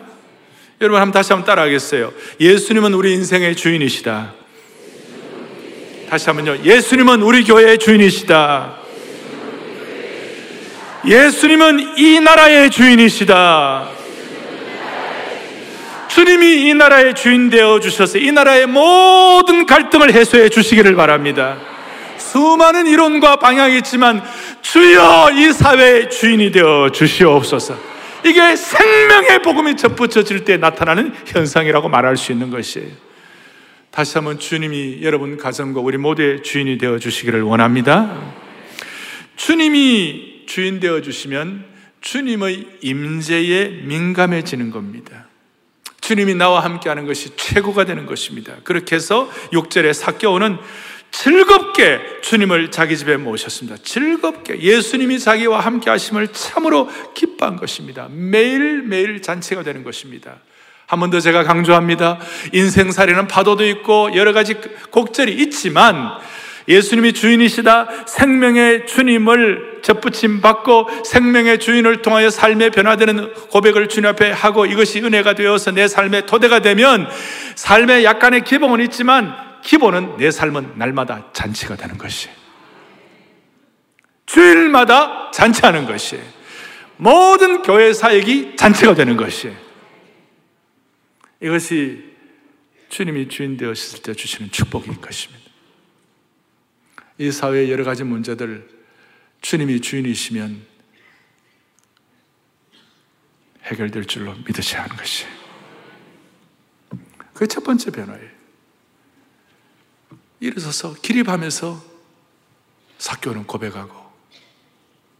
여러분 0.82 1.00
한번 1.00 1.14
다시 1.14 1.32
한번 1.32 1.46
따라하겠어요. 1.46 2.12
예수님은 2.40 2.94
우리 2.94 3.14
인생의 3.14 3.56
주인이시다. 3.56 4.34
다시 6.10 6.26
한번요. 6.28 6.58
예수님은 6.64 7.22
우리 7.22 7.44
교회의 7.44 7.80
주인이시다. 7.80 8.76
예수님은 11.06 11.98
이 11.98 12.20
나라의 12.20 12.70
주인이시다. 12.70 14.03
주님이 16.14 16.70
이 16.70 16.74
나라의 16.76 17.16
주인 17.16 17.50
되어 17.50 17.80
주셔서 17.80 18.20
이 18.20 18.32
나라의 18.32 18.68
모든 18.68 19.66
갈등을 19.66 20.14
해소해 20.14 20.50
주시기를 20.50 20.96
바랍니다. 20.96 21.58
수많은 22.20 22.86
이론과 22.86 23.38
방향이 23.38 23.78
있지만 23.78 24.22
주여 24.62 25.32
이 25.34 25.52
사회의 25.52 26.12
주인이 26.12 26.52
되어 26.52 26.92
주시옵소서. 26.94 27.76
이게 28.24 28.56
생명의 28.56 29.42
복음이 29.42 29.76
접붙여질 29.76 30.46
때 30.46 30.58
나타나는 30.58 31.16
현상이라고 31.26 31.90
말할 31.90 32.16
수 32.16 32.32
있는 32.32 32.52
것이에요. 32.52 32.90
다시 33.90 34.14
한번 34.14 34.38
주님이 34.38 35.00
여러분 35.02 35.36
가정과 35.36 35.82
우리 35.82 35.98
모두의 35.98 36.44
주인이 36.44 36.78
되어 36.78 37.00
주시기를 37.00 37.42
원합니다. 37.42 38.22
주님이 39.36 40.44
주인 40.46 40.80
되어 40.80 41.02
주시면 41.02 41.66
주님의 42.02 42.68
임재에 42.82 43.82
민감해지는 43.86 44.70
겁니다. 44.70 45.33
주님이 46.04 46.36
나와 46.36 46.60
함께 46.60 46.90
하는 46.90 47.06
것이 47.06 47.34
최고가 47.38 47.86
되는 47.86 48.06
것입니다. 48.06 48.56
그렇게 48.66 48.98
해서 48.98 49.30
6절에 49.54 49.94
사교오는 49.94 50.58
즐겁게 51.12 52.02
주님을 52.22 52.72
자기 52.72 52.98
집에 52.98 53.16
모셨습니다. 53.16 53.78
즐겁게 53.82 54.60
예수님이 54.60 55.18
자기와 55.20 55.62
함께 55.62 55.90
하심을 55.90 56.34
참으로 56.34 56.90
기뻐한 57.14 57.56
것입니다. 57.56 58.10
매일매일 58.12 59.22
잔치가 59.22 59.64
되는 59.64 59.84
것입니다. 59.84 60.40
한 60.88 61.00
번 61.00 61.10
더 61.10 61.22
제가 61.22 61.44
강조합니다. 61.44 62.20
인생살이는 62.52 63.28
파도도 63.30 63.66
있고 63.68 64.14
여러 64.16 64.34
가지 64.34 64.56
곡절이 64.92 65.32
있지만 65.44 66.18
예수님이 66.68 67.14
주인이시다. 67.14 68.06
생명의 68.08 68.88
주님을 68.88 69.82
접붙임 69.82 70.42
받고 70.42 70.90
생명의 71.04 71.60
주인을 71.60 72.02
통하여 72.02 72.30
삶의 72.30 72.72
변화되는 72.72 73.34
고백을 73.50 73.90
주님 73.90 74.10
앞에 74.10 74.32
하고 74.32 74.66
이것이 74.66 75.02
은혜가 75.02 75.36
되어서 75.36 75.72
내 75.72 75.88
삶의 75.88 76.26
토대가 76.26 76.60
되면 76.60 77.08
삶의 77.56 78.06
약간의 78.06 78.44
기본은 78.44 78.84
있지만 78.86 79.36
기본은 79.64 80.18
내 80.18 80.32
삶은 80.32 80.74
날마다 80.76 81.32
잔치가 81.34 81.76
되는 81.76 81.98
것이. 81.98 82.30
주일마다 84.26 85.32
잔치하는 85.32 85.86
것이. 85.86 86.20
모든 86.98 87.62
교회 87.62 87.94
사역이 87.94 88.56
잔치가 88.56 88.94
되는 88.94 89.18
것이. 89.18 89.52
이것이 91.42 92.14
주님이 92.90 93.28
주인 93.28 93.58
되었을 93.58 94.02
때 94.02 94.14
주시는 94.14 94.52
축복인 94.52 95.02
것입니다. 95.02 95.53
이 97.18 97.32
사회의 97.32 97.72
여러 97.72 97.84
가지 97.84 98.04
문제들 98.04 98.70
주님이 99.42 99.82
주인이시면 99.82 100.66
해결될 103.64 104.06
줄로 104.06 104.34
믿으셔야 104.46 104.84
하는 104.84 104.96
것이. 104.96 105.26
그게 107.34 107.48
첫 107.48 107.64
번째 107.64 107.92
변화예요. 107.92 108.30
일어서서 110.40 110.96
기립하면서 110.96 111.94
사교는 112.98 113.46
고백하고 113.48 114.12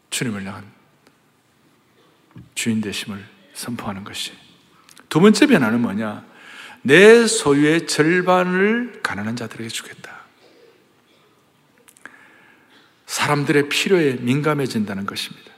주님을 0.10 0.46
향한 0.46 0.72
주인 2.56 2.82
되심을 2.82 3.24
선포하는 3.54 4.04
것이. 4.04 4.34
두 5.10 5.20
번째 5.20 5.48
변화는 5.48 5.82
뭐냐? 5.82 6.26
내 6.82 7.26
소유의 7.26 7.88
절반을 7.88 9.02
가난한 9.04 9.36
자들에게 9.36 9.70
주겠다. 9.70 10.13
사람들의 13.14 13.70
필요에 13.70 14.14
민감해진다는 14.22 15.06
것입니다. 15.06 15.52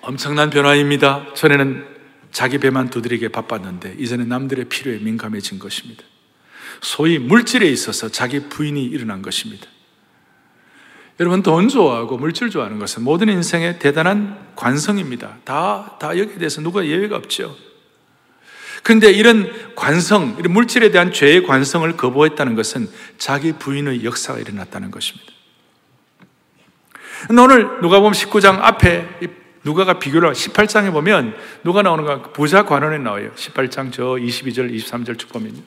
엄청난 0.00 0.48
변화입니다. 0.48 1.34
전에는 1.34 1.86
자기 2.32 2.56
배만 2.56 2.88
두드리게 2.88 3.28
바빴는데 3.28 3.96
이제는 3.98 4.30
남들의 4.30 4.64
필요에 4.70 4.96
민감해진 4.98 5.58
것입니다. 5.58 6.04
소위 6.80 7.18
물질에 7.18 7.68
있어서 7.68 8.08
자기 8.08 8.48
부인이 8.48 8.82
일어난 8.82 9.20
것입니다. 9.20 9.66
여러분 11.20 11.42
돈 11.42 11.68
좋아하고 11.68 12.16
물질 12.16 12.48
좋아하는 12.48 12.78
것은 12.78 13.04
모든 13.04 13.28
인생의 13.28 13.78
대단한 13.78 14.52
관성입니다. 14.56 15.40
다, 15.44 15.98
다 16.00 16.16
여기에 16.16 16.38
대해서 16.38 16.62
누가 16.62 16.86
예외가 16.86 17.16
없죠. 17.16 17.54
그런데 18.82 19.12
이런 19.12 19.74
관성, 19.74 20.36
이런 20.38 20.50
물질에 20.54 20.90
대한 20.92 21.12
죄의 21.12 21.42
관성을 21.42 21.94
거부했다는 21.98 22.54
것은 22.54 22.88
자기 23.18 23.52
부인의 23.52 24.02
역사가 24.04 24.38
일어났다는 24.38 24.90
것입니다. 24.90 25.37
오늘 27.30 27.80
누가 27.80 28.00
보면 28.00 28.12
19장 28.12 28.60
앞에 28.60 29.06
누가가 29.64 29.98
비교를 29.98 30.32
18장에 30.32 30.92
보면 30.92 31.34
누가 31.64 31.82
나오는가 31.82 32.22
부자 32.32 32.64
관원에 32.64 32.98
나와요. 32.98 33.30
18장 33.34 33.92
저 33.92 34.04
22절 34.04 34.74
23절 34.74 35.18
쭉 35.18 35.28
보면요. 35.30 35.60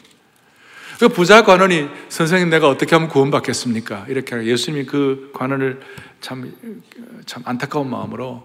그 1.00 1.10
부자 1.10 1.44
관원이 1.44 1.90
선생님 2.10 2.50
내가 2.50 2.70
어떻게 2.70 2.96
하면 2.96 3.10
구원받겠습니까? 3.10 4.06
이렇게 4.08 4.44
예수님이 4.44 4.86
그 4.86 5.32
관원을 5.34 5.82
참, 6.22 6.54
참 7.26 7.42
안타까운 7.46 7.90
마음으로 7.90 8.44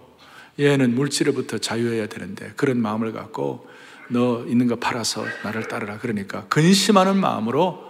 얘는 0.59 0.95
물질로부터 0.95 1.59
자유해야 1.59 2.07
되는데 2.07 2.53
그런 2.57 2.81
마음을 2.81 3.13
갖고 3.13 3.69
너 4.09 4.45
있는 4.47 4.69
거 4.69 4.77
팔아서 4.77 5.27
나를 5.43 5.69
따르라. 5.69 5.99
그러니까 5.99 6.47
근심하는 6.49 7.17
마음으로 7.17 7.85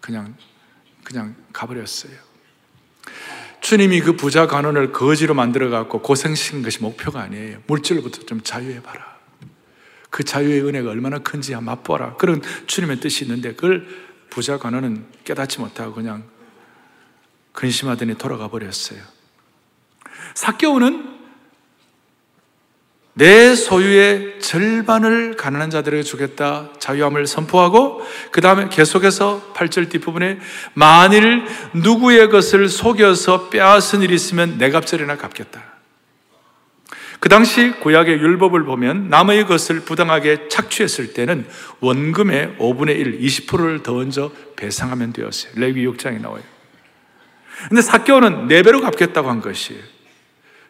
그냥, 0.00 0.34
그냥 1.04 1.36
가버렸어요. 1.52 2.12
주님이 3.60 4.00
그 4.00 4.16
부자 4.16 4.46
관원을 4.46 4.92
거지로 4.92 5.34
만들어 5.34 5.68
갖고 5.68 6.00
고생시킨 6.00 6.62
것이 6.62 6.80
목표가 6.80 7.20
아니에요. 7.20 7.58
물질로부터 7.66 8.24
좀 8.24 8.40
자유해 8.42 8.82
봐라. 8.82 9.18
그 10.10 10.24
자유의 10.24 10.62
은혜가 10.62 10.90
얼마나 10.90 11.18
큰지 11.18 11.54
맛보라. 11.56 12.14
그런 12.14 12.40
주님의 12.66 13.00
뜻이 13.00 13.24
있는데 13.24 13.54
그걸 13.54 13.86
부자 14.30 14.58
관원은 14.58 15.06
깨닫지 15.24 15.60
못하고 15.60 15.94
그냥 15.94 16.24
근심하더니 17.52 18.16
돌아가 18.16 18.48
버렸어요. 18.48 19.00
사개오는 20.34 21.17
내 23.18 23.56
소유의 23.56 24.38
절반을 24.40 25.34
가난한 25.34 25.70
자들에게 25.70 26.04
주겠다 26.04 26.70
자유함을 26.78 27.26
선포하고 27.26 28.00
그 28.30 28.40
다음에 28.40 28.68
계속해서 28.68 29.52
8절 29.54 29.90
뒷부분에 29.90 30.38
만일 30.74 31.44
누구의 31.74 32.30
것을 32.30 32.68
속여서 32.68 33.48
빼앗은 33.48 34.02
일이 34.02 34.14
있으면 34.14 34.56
내 34.58 34.70
값절이나 34.70 35.16
갚겠다. 35.16 35.64
그 37.18 37.28
당시 37.28 37.72
구약의 37.80 38.20
율법을 38.20 38.62
보면 38.62 39.08
남의 39.08 39.46
것을 39.46 39.80
부당하게 39.80 40.46
착취했을 40.48 41.12
때는 41.12 41.44
원금의 41.80 42.58
5분의 42.60 42.90
1, 43.00 43.18
20%를 43.18 43.82
더 43.82 43.96
얹어 43.96 44.30
배상하면 44.54 45.12
되었어요. 45.12 45.54
레위 45.56 45.84
6장에 45.84 46.20
나와요. 46.20 46.44
근데 47.68 47.82
사개오는 47.82 48.46
4배로 48.46 48.80
갚겠다고 48.80 49.28
한 49.28 49.40
것이에요. 49.40 49.97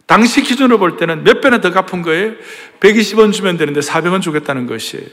당시 0.09 0.42
기준으로 0.42 0.79
볼 0.79 0.97
때는 0.97 1.23
몇 1.23 1.42
배나 1.42 1.61
더 1.61 1.71
갚은 1.71 2.01
거예요? 2.01 2.33
120원 2.81 3.31
주면 3.31 3.59
되는데 3.59 3.81
400원 3.81 4.23
주겠다는 4.23 4.66
것이에요. 4.66 5.07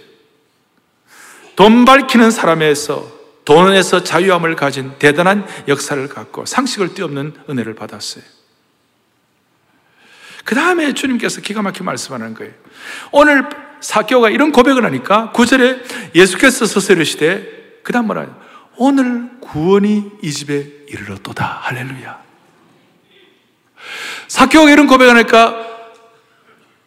돈 1.58 1.84
밝히는 1.84 2.31
사람에서 2.31 3.13
돈에서 3.43 4.03
자유함을 4.03 4.55
가진 4.55 4.93
대단한 4.97 5.45
역사를 5.67 6.08
갖고 6.08 6.45
상식을 6.45 6.93
뛰없는 6.93 7.34
은혜를 7.49 7.75
받았어요. 7.75 8.23
그 10.45 10.55
다음에 10.55 10.93
주님께서 10.93 11.41
기가 11.41 11.62
막히게 11.62 11.84
말씀하는 11.84 12.34
거예요. 12.34 12.53
오늘 13.12 13.49
사교가 13.81 14.29
이런 14.29 14.53
고백을 14.53 14.86
하니까 14.86 15.31
구절에 15.34 15.81
예수께서 16.15 16.65
서서 16.65 16.93
이르시되 16.93 17.81
그 17.84 17.91
다음 17.91 18.08
뭐라 18.08 18.27
오늘 18.77 19.29
구원이 19.41 20.12
이 20.21 20.31
집에 20.31 20.86
이르렀도다. 20.88 21.60
할렐루야. 21.63 22.23
사교가 24.27 24.71
이런 24.71 24.88
고백을 24.88 25.15
하니까 25.15 25.65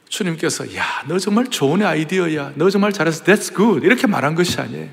주님께서 0.08 0.74
야, 0.74 0.84
너 1.06 1.18
정말 1.18 1.46
좋은 1.46 1.82
아이디어야. 1.82 2.52
너 2.54 2.70
정말 2.70 2.92
잘했어. 2.92 3.24
That's 3.24 3.54
good. 3.54 3.86
이렇게 3.86 4.06
말한 4.06 4.34
것이 4.34 4.60
아니에요. 4.60 4.88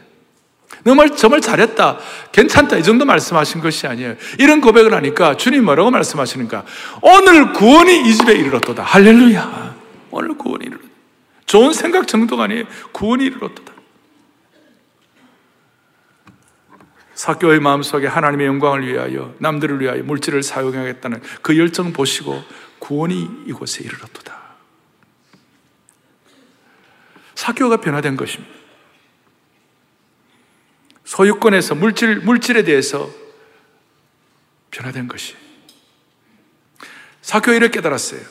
정말, 0.86 1.16
정말 1.16 1.42
잘했다. 1.42 1.98
괜찮다. 2.32 2.78
이 2.78 2.84
정도 2.84 3.06
말씀하신 3.06 3.62
것이 3.62 3.88
아니에요. 3.88 4.16
이런 4.40 4.62
고백을 4.62 4.94
하니까 4.94 5.36
주님 5.38 5.66
뭐라고 5.66 5.90
말씀하시는가? 5.92 6.66
오늘 7.02 7.54
구원이 7.54 8.08
이 8.08 8.14
집에 8.14 8.34
이르렀도다. 8.34 8.84
할렐루야. 8.84 9.76
오늘 10.12 10.38
구원이 10.38 10.66
이르렀다. 10.66 10.86
좋은 11.46 11.74
생각 11.74 12.08
정도가 12.08 12.44
아니에요. 12.44 12.66
구원이 12.92 13.26
이르렀도다. 13.26 13.74
사교의 17.16 17.62
마음속에 17.62 18.08
하나님의 18.08 18.46
영광을 18.46 18.86
위하여 18.86 19.34
남들을 19.40 19.80
위하여 19.80 20.04
물질을 20.04 20.44
사용하겠다는 20.44 21.22
그 21.42 21.58
열정 21.58 21.94
보시고 21.94 22.44
구원이 22.80 23.46
이곳에 23.48 23.84
이르렀도다. 23.84 24.36
사교가 27.34 27.78
변화된 27.78 28.18
것입니다. 28.18 28.54
소유권에서 31.06 31.76
물질, 31.76 32.18
물질에 32.20 32.64
대해서 32.64 33.10
변화된 34.72 35.08
것이. 35.08 35.36
사교회를 37.22 37.72
깨달았어요. 37.72 38.22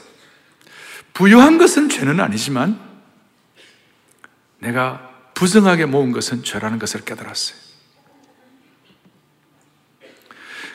부유한 1.15 1.59
것은 1.59 1.89
죄는 1.89 2.21
아니지만 2.21 2.79
내가 4.59 5.11
부정하게 5.35 5.87
모은 5.87 6.13
것은 6.13 6.43
죄라는 6.43 6.79
것을 6.79 7.05
깨달았어요. 7.05 7.64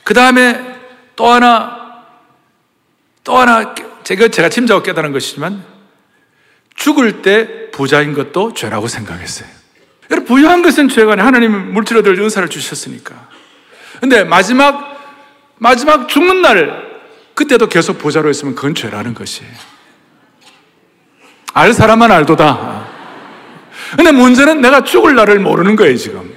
그 0.09 0.15
다음에 0.15 0.59
또 1.15 1.27
하나, 1.27 2.03
또 3.23 3.37
하나, 3.37 3.75
제가, 4.03 4.29
제가 4.29 4.49
짐작하고 4.49 4.81
깨달은 4.81 5.11
것이지만 5.11 5.63
죽을 6.73 7.21
때 7.21 7.69
부자인 7.69 8.15
것도 8.15 8.55
죄라고 8.55 8.87
생각했어요. 8.87 9.47
여러분, 10.09 10.25
부유한 10.25 10.63
것은 10.63 10.89
죄가 10.89 11.11
아니 11.11 11.21
하나님 11.21 11.73
물질 11.73 11.95
얻을 11.97 12.19
은사를 12.19 12.49
주셨으니까. 12.49 13.29
근데 13.99 14.23
마지막, 14.23 14.97
마지막 15.57 16.09
죽는 16.09 16.41
날, 16.41 17.01
그때도 17.35 17.69
계속 17.69 17.99
부자로 17.99 18.31
있으면 18.31 18.55
그건 18.55 18.73
죄라는 18.73 19.13
것이에요. 19.13 19.51
알 21.53 21.71
사람만 21.71 22.11
알도다. 22.11 22.87
근데 23.95 24.11
문제는 24.11 24.61
내가 24.61 24.83
죽을 24.83 25.13
날을 25.13 25.39
모르는 25.39 25.75
거예요, 25.75 25.95
지금. 25.97 26.33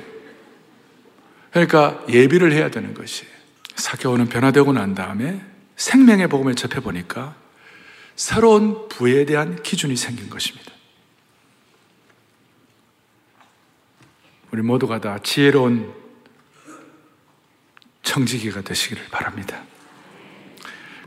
그러니까 1.52 2.02
예비를 2.10 2.52
해야 2.52 2.68
되는 2.70 2.92
것이 2.92 3.31
사교는 3.74 4.26
변화되고 4.26 4.72
난 4.72 4.94
다음에 4.94 5.44
생명의 5.76 6.28
복음을 6.28 6.54
접해보니까 6.54 7.34
새로운 8.14 8.88
부에 8.88 9.24
대한 9.24 9.62
기준이 9.62 9.96
생긴 9.96 10.28
것입니다. 10.30 10.72
우리 14.50 14.62
모두가 14.62 15.00
다 15.00 15.18
지혜로운 15.22 15.92
청지기가 18.02 18.60
되시기를 18.60 19.06
바랍니다. 19.10 19.62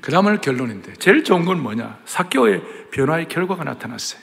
그 0.01 0.11
다음은 0.11 0.41
결론인데, 0.41 0.93
제일 0.93 1.23
좋은 1.23 1.45
건 1.45 1.61
뭐냐? 1.61 1.99
사교의 2.05 2.89
변화의 2.91 3.27
결과가 3.27 3.63
나타났어요. 3.63 4.21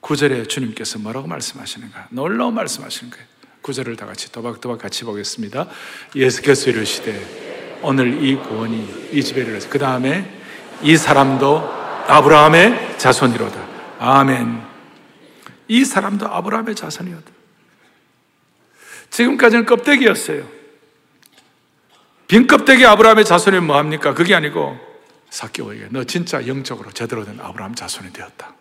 구절에 0.00 0.44
주님께서 0.44 0.98
뭐라고 0.98 1.28
말씀하시는가? 1.28 2.08
놀라운 2.10 2.54
말씀하시는 2.54 3.12
거예요. 3.12 3.31
구절을 3.62 3.96
다 3.96 4.06
같이 4.06 4.30
도박도박 4.32 4.78
같이 4.78 5.04
보겠습니다. 5.04 5.68
예수께서 6.14 6.70
이르시되, 6.70 7.78
오늘 7.82 8.22
이 8.22 8.36
구원이 8.36 9.10
이 9.12 9.22
집에 9.22 9.42
이르렀어. 9.42 9.68
그 9.68 9.78
다음에 9.78 10.30
이 10.82 10.96
사람도 10.96 11.58
아브라함의 12.08 12.98
자손이로다. 12.98 13.68
아멘. 13.98 14.62
이 15.68 15.84
사람도 15.84 16.26
아브라함의 16.26 16.74
자손이었다. 16.74 17.30
지금까지는 19.10 19.66
껍데기였어요. 19.66 20.46
빈 22.26 22.46
껍데기 22.46 22.84
아브라함의 22.86 23.24
자손이 23.24 23.60
뭐합니까? 23.60 24.14
그게 24.14 24.34
아니고 24.34 24.78
사개오에게 25.30 25.88
너 25.90 26.04
진짜 26.04 26.46
영적으로 26.46 26.90
제대로 26.92 27.24
된 27.24 27.38
아브라함 27.40 27.74
자손이 27.74 28.12
되었다. 28.12 28.54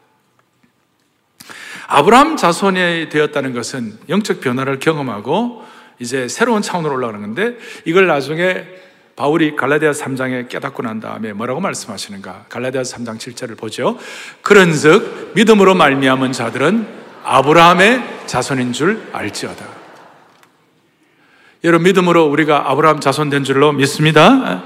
아브라함 1.88 2.38
자손이 2.38 3.10
되었다는 3.10 3.54
것은 3.54 3.98
영적 4.10 4.42
변화를 4.42 4.80
경험하고 4.80 5.64
이제 6.00 6.28
새로운 6.28 6.62
차원으로 6.62 6.96
올라가는 6.96 7.22
건데 7.22 7.58
이걸 7.86 8.08
나중에 8.08 8.66
바울이 9.16 9.56
갈라디아 9.56 9.92
3장에 9.92 10.50
깨닫고 10.50 10.82
난 10.84 11.00
다음에 11.00 11.34
뭐라고 11.34 11.60
말씀하시는가? 11.60 12.46
갈라디아 12.50 12.82
3장 12.82 13.18
7절을 13.18 13.58
보죠. 13.58 14.00
그런즉 14.42 15.34
믿음으로 15.36 15.76
말미암은 15.76 16.32
자들은 16.32 16.88
아브라함의 17.24 18.04
자손인 18.26 18.74
줄 18.74 19.02
알지어다. 19.12 19.66
여러분 21.64 21.84
믿음으로 21.84 22.26
우리가 22.26 22.72
아브라함 22.72 23.00
자손 23.00 23.30
된 23.30 23.44
줄로 23.44 23.72
믿습니다. 23.74 24.64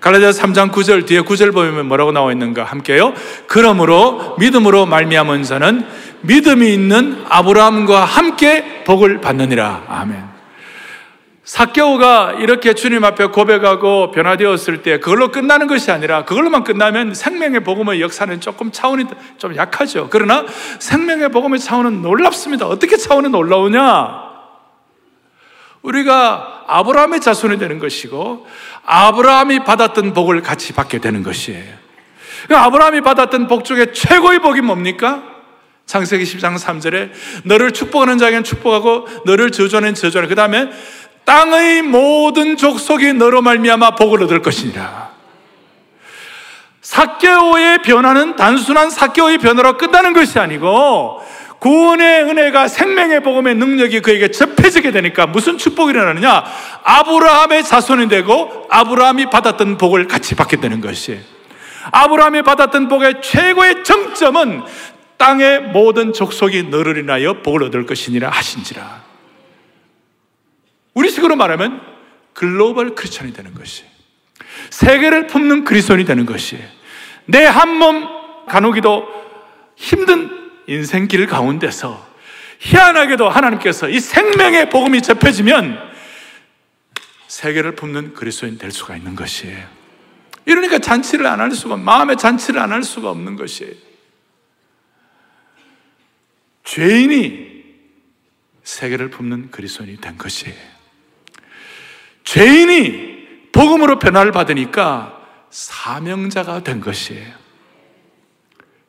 갈라디아 0.00 0.30
3장 0.30 0.70
9절 0.70 1.06
뒤에 1.06 1.22
9절 1.22 1.52
보면 1.52 1.86
뭐라고 1.86 2.12
나와 2.12 2.30
있는가 2.32 2.64
함께요. 2.64 3.14
그러므로 3.46 4.36
믿음으로 4.38 4.86
말미암은 4.86 5.42
자는 5.44 5.86
믿음이 6.22 6.72
있는 6.72 7.24
아브라함과 7.28 8.04
함께 8.04 8.84
복을 8.84 9.20
받느니라. 9.20 9.84
아멘. 9.88 10.38
사개오가 11.48 12.34
이렇게 12.40 12.74
주님 12.74 13.04
앞에 13.04 13.28
고백하고 13.28 14.10
변화되었을 14.10 14.82
때 14.82 15.00
그걸로 15.00 15.30
끝나는 15.30 15.66
것이 15.66 15.90
아니라 15.90 16.26
그걸로만 16.26 16.62
끝나면 16.62 17.14
생명의 17.14 17.60
복음의 17.64 18.02
역사는 18.02 18.42
조금 18.42 18.70
차원이 18.70 19.06
좀 19.38 19.56
약하죠. 19.56 20.08
그러나 20.10 20.44
생명의 20.78 21.30
복음의 21.30 21.58
차원은 21.58 22.02
놀랍습니다. 22.02 22.66
어떻게 22.66 22.98
차원이 22.98 23.30
놀라우냐? 23.30 24.28
우리가 25.80 26.64
아브라함의 26.66 27.22
자손이 27.22 27.58
되는 27.58 27.78
것이고 27.78 28.46
아브라함이 28.84 29.60
받았던 29.60 30.12
복을 30.12 30.42
같이 30.42 30.74
받게 30.74 30.98
되는 30.98 31.22
것이에요. 31.22 31.72
아브라함이 32.50 33.00
받았던 33.00 33.46
복 33.46 33.64
중에 33.64 33.92
최고의 33.92 34.40
복이 34.40 34.60
뭡니까? 34.60 35.22
창세기 35.88 36.24
10장 36.24 36.58
3절에 36.58 37.10
너를 37.44 37.72
축복하는 37.72 38.18
자에게는 38.18 38.44
축복하고 38.44 39.08
너를 39.24 39.50
저주하는 39.50 39.94
저주하는 39.94 40.28
그 40.28 40.34
다음에 40.34 40.68
땅의 41.24 41.82
모든 41.82 42.58
족속이 42.58 43.14
너로 43.14 43.40
말미암아 43.40 43.92
복을 43.96 44.22
얻을 44.22 44.42
것이니라. 44.42 45.08
사개오의 46.82 47.78
변화는 47.78 48.36
단순한 48.36 48.90
사개오의 48.90 49.38
변화로 49.38 49.78
끝나는 49.78 50.12
것이 50.12 50.38
아니고 50.38 51.22
구원의 51.58 52.22
은혜가 52.24 52.68
생명의 52.68 53.22
복음의 53.22 53.54
능력이 53.54 54.00
그에게 54.00 54.30
접해지게 54.30 54.90
되니까 54.90 55.26
무슨 55.26 55.56
축복이 55.56 55.90
일어나느냐? 55.90 56.44
아브라함의 56.84 57.64
자손이 57.64 58.08
되고 58.08 58.66
아브라함이 58.68 59.30
받았던 59.30 59.78
복을 59.78 60.06
같이 60.06 60.34
받게 60.34 60.60
되는 60.60 60.82
것이. 60.82 61.18
아브라함이 61.90 62.42
받았던 62.42 62.88
복의 62.88 63.22
최고의 63.22 63.84
정점은 63.84 64.62
땅의 65.18 65.72
모든 65.72 66.12
족속이 66.12 66.64
너를 66.64 66.96
인하여 66.98 67.42
복을 67.42 67.64
얻을 67.64 67.86
것이니라 67.86 68.30
하신지라. 68.30 69.04
우리식으로 70.94 71.36
말하면 71.36 71.80
글로벌 72.32 72.94
크리스천이 72.94 73.32
되는 73.32 73.52
것이. 73.54 73.84
세계를 74.70 75.26
품는 75.26 75.64
그리스도인이 75.64 76.04
되는 76.04 76.24
것이. 76.26 76.58
내 77.26 77.44
한 77.44 77.68
몸 77.78 78.08
간호기도 78.46 79.06
힘든 79.76 80.30
인생길 80.66 81.26
가운데서 81.26 82.06
희한하게도 82.60 83.28
하나님께서 83.28 83.88
이 83.88 84.00
생명의 84.00 84.70
복음이 84.70 85.02
접해지면 85.02 85.78
세계를 87.26 87.74
품는 87.74 88.14
그리스도인 88.14 88.58
될 88.58 88.70
수가 88.70 88.96
있는 88.96 89.14
것이에요. 89.14 89.66
이러니까 90.46 90.78
잔치를 90.78 91.26
안 91.26 91.40
할 91.40 91.50
수가, 91.52 91.76
마음의 91.76 92.16
잔치를 92.16 92.58
안 92.60 92.72
할 92.72 92.82
수가 92.82 93.10
없는 93.10 93.36
것이에요. 93.36 93.72
죄인이 96.68 97.64
세계를 98.62 99.08
품는 99.08 99.50
그리스도인이 99.50 100.02
된 100.02 100.18
것이에요. 100.18 100.54
죄인이 102.24 103.48
복음으로 103.52 103.98
변화를 103.98 104.32
받으니까 104.32 105.18
사명자가 105.48 106.62
된 106.64 106.80
것이에요. 106.80 107.26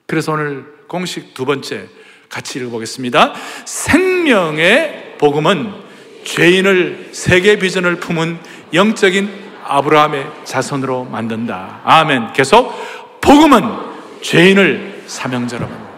그래서 0.07 0.33
오늘 0.33 0.65
공식 0.89 1.33
두 1.33 1.45
번째 1.45 1.87
같이 2.27 2.59
읽어보겠습니다. 2.59 3.33
생명의 3.63 5.15
복음은 5.17 5.73
죄인을 6.25 7.11
세계 7.13 7.59
비전을 7.59 8.01
품은 8.01 8.39
영적인 8.73 9.51
아브라함의 9.63 10.27
자손으로 10.43 11.05
만든다. 11.05 11.81
아멘. 11.85 12.33
계속 12.33 12.73
복음은 13.21 13.63
죄인을 14.21 15.03
사명자로 15.07 15.65
만든다. 15.65 15.89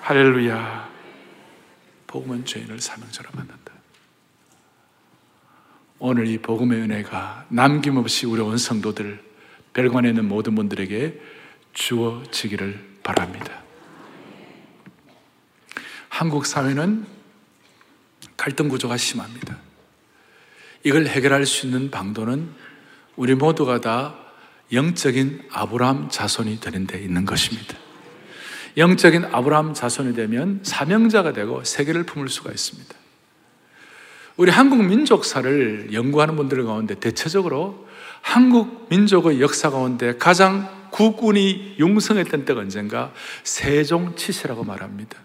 할렐루야. 0.00 0.81
복음은 2.12 2.44
죄인을 2.44 2.78
사명자로 2.78 3.30
만든다. 3.32 3.72
오늘 5.98 6.26
이 6.26 6.36
복음의 6.36 6.78
은혜가 6.82 7.46
남김없이 7.48 8.26
우리 8.26 8.42
온 8.42 8.58
성도들 8.58 9.24
별관에 9.72 10.10
있는 10.10 10.28
모든 10.28 10.54
분들에게 10.54 11.18
주어지기를 11.72 12.98
바랍니다. 13.02 13.62
한국 16.10 16.44
사회는 16.44 17.06
갈등 18.36 18.68
구조가 18.68 18.98
심합니다. 18.98 19.58
이걸 20.84 21.06
해결할 21.06 21.46
수 21.46 21.66
있는 21.66 21.90
방도는 21.90 22.52
우리 23.16 23.34
모두가 23.34 23.80
다 23.80 24.18
영적인 24.70 25.48
아브라함 25.50 26.10
자손이 26.10 26.60
되는 26.60 26.86
데 26.86 27.00
있는 27.00 27.24
것입니다. 27.24 27.78
영적인 28.76 29.26
아브라함 29.26 29.74
자손이 29.74 30.14
되면 30.14 30.60
사명자가 30.62 31.32
되고 31.32 31.62
세계를 31.64 32.04
품을 32.04 32.28
수가 32.28 32.50
있습니다. 32.50 32.94
우리 34.36 34.50
한국 34.50 34.82
민족사를 34.84 35.92
연구하는 35.92 36.36
분들 36.36 36.64
가운데 36.64 36.94
대체적으로 36.94 37.86
한국 38.22 38.86
민족의 38.88 39.40
역사 39.40 39.70
가운데 39.70 40.16
가장 40.16 40.68
국군이 40.90 41.76
용성했던 41.78 42.44
때가 42.44 42.60
언젠가 42.60 43.12
세종치세라고 43.44 44.64
말합니다. 44.64 45.18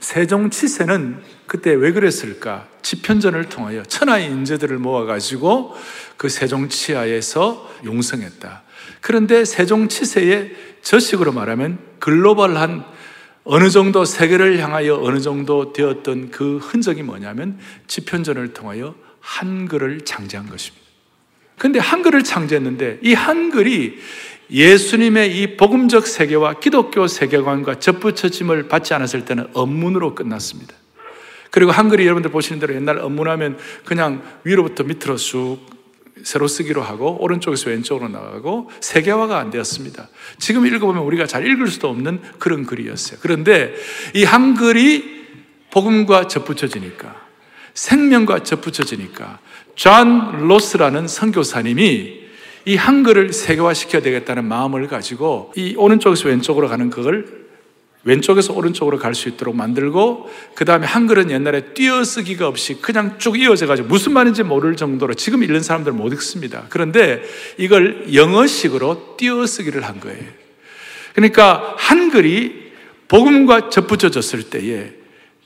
세종 0.00 0.50
치세는 0.50 1.22
그때 1.46 1.72
왜 1.72 1.92
그랬을까? 1.92 2.66
집현전을 2.82 3.48
통하여 3.48 3.82
천하의 3.82 4.26
인재들을 4.26 4.78
모아가지고 4.78 5.74
그 6.16 6.28
세종 6.28 6.68
치하에서 6.68 7.70
용성했다. 7.84 8.62
그런데 9.00 9.44
세종 9.44 9.88
치세의 9.88 10.54
저식으로 10.82 11.32
말하면 11.32 11.78
글로벌한 11.98 12.84
어느 13.44 13.70
정도 13.70 14.04
세계를 14.04 14.58
향하여 14.58 14.96
어느 14.96 15.20
정도 15.20 15.72
되었던 15.72 16.30
그 16.30 16.58
흔적이 16.58 17.02
뭐냐면 17.02 17.58
집현전을 17.86 18.52
통하여 18.52 18.94
한글을 19.20 20.02
창제한 20.02 20.48
것입니다. 20.48 20.86
근데 21.56 21.78
한글을 21.78 22.24
창제했는데 22.24 23.00
이 23.02 23.14
한글이 23.14 23.98
예수님의 24.50 25.38
이 25.38 25.56
복음적 25.56 26.06
세계와 26.06 26.54
기독교 26.54 27.06
세계관과 27.06 27.78
접붙여짐을 27.78 28.68
받지 28.68 28.94
않았을 28.94 29.24
때는 29.24 29.48
업문으로 29.52 30.14
끝났습니다. 30.14 30.74
그리고 31.50 31.70
한글이 31.70 32.04
여러분들 32.04 32.30
보시는 32.30 32.60
대로 32.60 32.74
옛날 32.74 32.98
업문하면 32.98 33.58
그냥 33.84 34.22
위로부터 34.44 34.84
밑으로 34.84 35.16
쑥 35.16 35.58
세로 36.24 36.48
쓰기로 36.48 36.82
하고 36.82 37.16
오른쪽에서 37.20 37.70
왼쪽으로 37.70 38.08
나가고 38.08 38.70
세계화가 38.80 39.38
안 39.38 39.50
되었습니다. 39.50 40.08
지금 40.38 40.66
읽어보면 40.66 41.02
우리가 41.04 41.26
잘 41.26 41.46
읽을 41.46 41.68
수도 41.68 41.88
없는 41.88 42.20
그런 42.38 42.66
글이었어요. 42.66 43.20
그런데 43.22 43.74
이 44.14 44.24
한글이 44.24 45.18
복음과 45.70 46.28
접붙여지니까 46.28 47.14
생명과 47.74 48.42
접붙여지니까 48.42 49.38
존 49.74 50.48
로스라는 50.48 51.06
선교사님이 51.06 52.27
이 52.68 52.76
한글을 52.76 53.32
세계화시켜야 53.32 54.02
되겠다는 54.02 54.44
마음을 54.44 54.88
가지고 54.88 55.54
이 55.56 55.74
오른쪽에서 55.78 56.28
왼쪽으로 56.28 56.68
가는 56.68 56.90
그걸 56.90 57.48
왼쪽에서 58.04 58.52
오른쪽으로 58.52 58.98
갈 58.98 59.14
수 59.14 59.30
있도록 59.30 59.56
만들고 59.56 60.28
그 60.54 60.66
다음에 60.66 60.86
한글은 60.86 61.30
옛날에 61.30 61.72
띄어쓰기가 61.72 62.46
없이 62.46 62.74
그냥 62.82 63.18
쭉 63.18 63.40
이어져 63.40 63.66
가지고 63.66 63.88
무슨 63.88 64.12
말인지 64.12 64.42
모를 64.42 64.76
정도로 64.76 65.14
지금 65.14 65.42
읽는 65.42 65.62
사람들 65.62 65.92
못 65.92 66.12
읽습니다. 66.12 66.66
그런데 66.68 67.22
이걸 67.56 68.12
영어식으로 68.12 69.16
띄어쓰기를 69.16 69.84
한 69.84 69.98
거예요. 70.00 70.22
그러니까 71.14 71.74
한글이 71.78 72.72
복음과 73.08 73.70
접붙여졌을 73.70 74.50
때에 74.50 74.92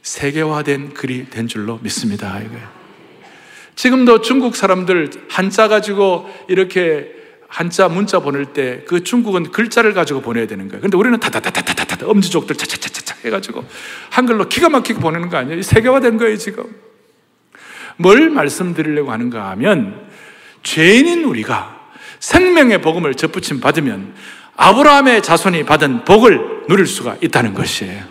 세계화된 0.03 0.95
글이 0.95 1.31
된 1.31 1.47
줄로 1.47 1.79
믿습니다. 1.85 2.41
이거예요. 2.41 2.72
지금도 3.75 4.21
중국 4.21 4.57
사람들 4.57 5.11
한자 5.29 5.69
가지고 5.69 6.29
이렇게 6.49 7.23
한자 7.49 7.89
문자 7.89 8.21
보낼 8.21 8.47
때 8.47 8.85
그 8.87 9.05
중국은 9.05 9.51
글자를 9.51 9.93
가지고 9.93 10.21
보내야 10.23 10.47
되는 10.47 10.69
거예요. 10.69 10.81
근데 10.81 10.97
우리는 10.97 11.19
다다다다다다다 11.21 12.07
엄지족들 12.07 12.57
차차차차 12.57 13.17
해가지고 13.25 13.65
한글로 14.11 14.49
기가 14.49 14.69
막히게 14.69 15.01
보내는 15.01 15.29
거 15.29 15.37
아니에요? 15.37 15.63
세계화된 15.63 16.19
거예요, 16.19 16.37
지금. 16.37 16.65
뭘 17.97 18.31
말씀드리려고 18.31 19.13
하는가 19.13 19.51
하면 19.51 20.09
죄인인 20.63 21.25
우리가 21.25 21.81
생명의 22.21 22.81
복음을 22.81 23.15
접붙임 23.15 23.61
받으면 23.61 24.15
아브라함의 24.57 25.23
자손이 25.23 25.65
받은 25.65 26.05
복을 26.05 26.67
누릴 26.69 26.87
수가 26.87 27.17
있다는 27.21 27.55
것이에요. 27.55 28.03